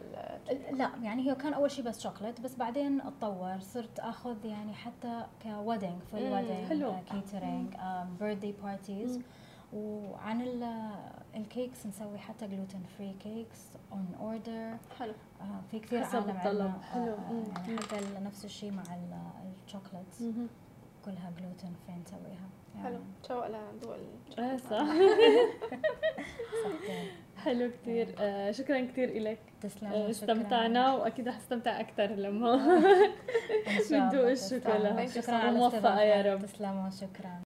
[0.71, 5.25] لا يعني هي كان أول شيء بس شوكليت بس بعدين اتطور صرت آخذ يعني حتى
[5.43, 6.67] كودينج full wedding
[7.11, 7.75] catering
[8.19, 9.19] birthday parties
[9.73, 10.41] وعن
[11.35, 13.59] ال cakes نسوي حتى gluten free cakes
[13.91, 15.13] on order حلو.
[15.41, 17.03] آه في كثير عالم عندنا حلو.
[17.03, 18.83] آه يعني حتى نفس الشيء مع
[19.65, 20.23] ال chocolates
[21.05, 22.49] كلها gluten free نسويها.
[22.83, 22.99] حلو.
[23.23, 23.97] تشوق لدول
[24.39, 24.85] آه صح.
[27.45, 32.55] حلو كثير آه شكرا كثير لك تسلم آه استمتعنا وأكيد رح أستمتع أكثر لما
[33.91, 35.07] ندوق الشوكولا.
[35.07, 35.51] شكرا.
[35.51, 36.41] موفقة يا رب.
[36.45, 37.41] تسلموا شكرا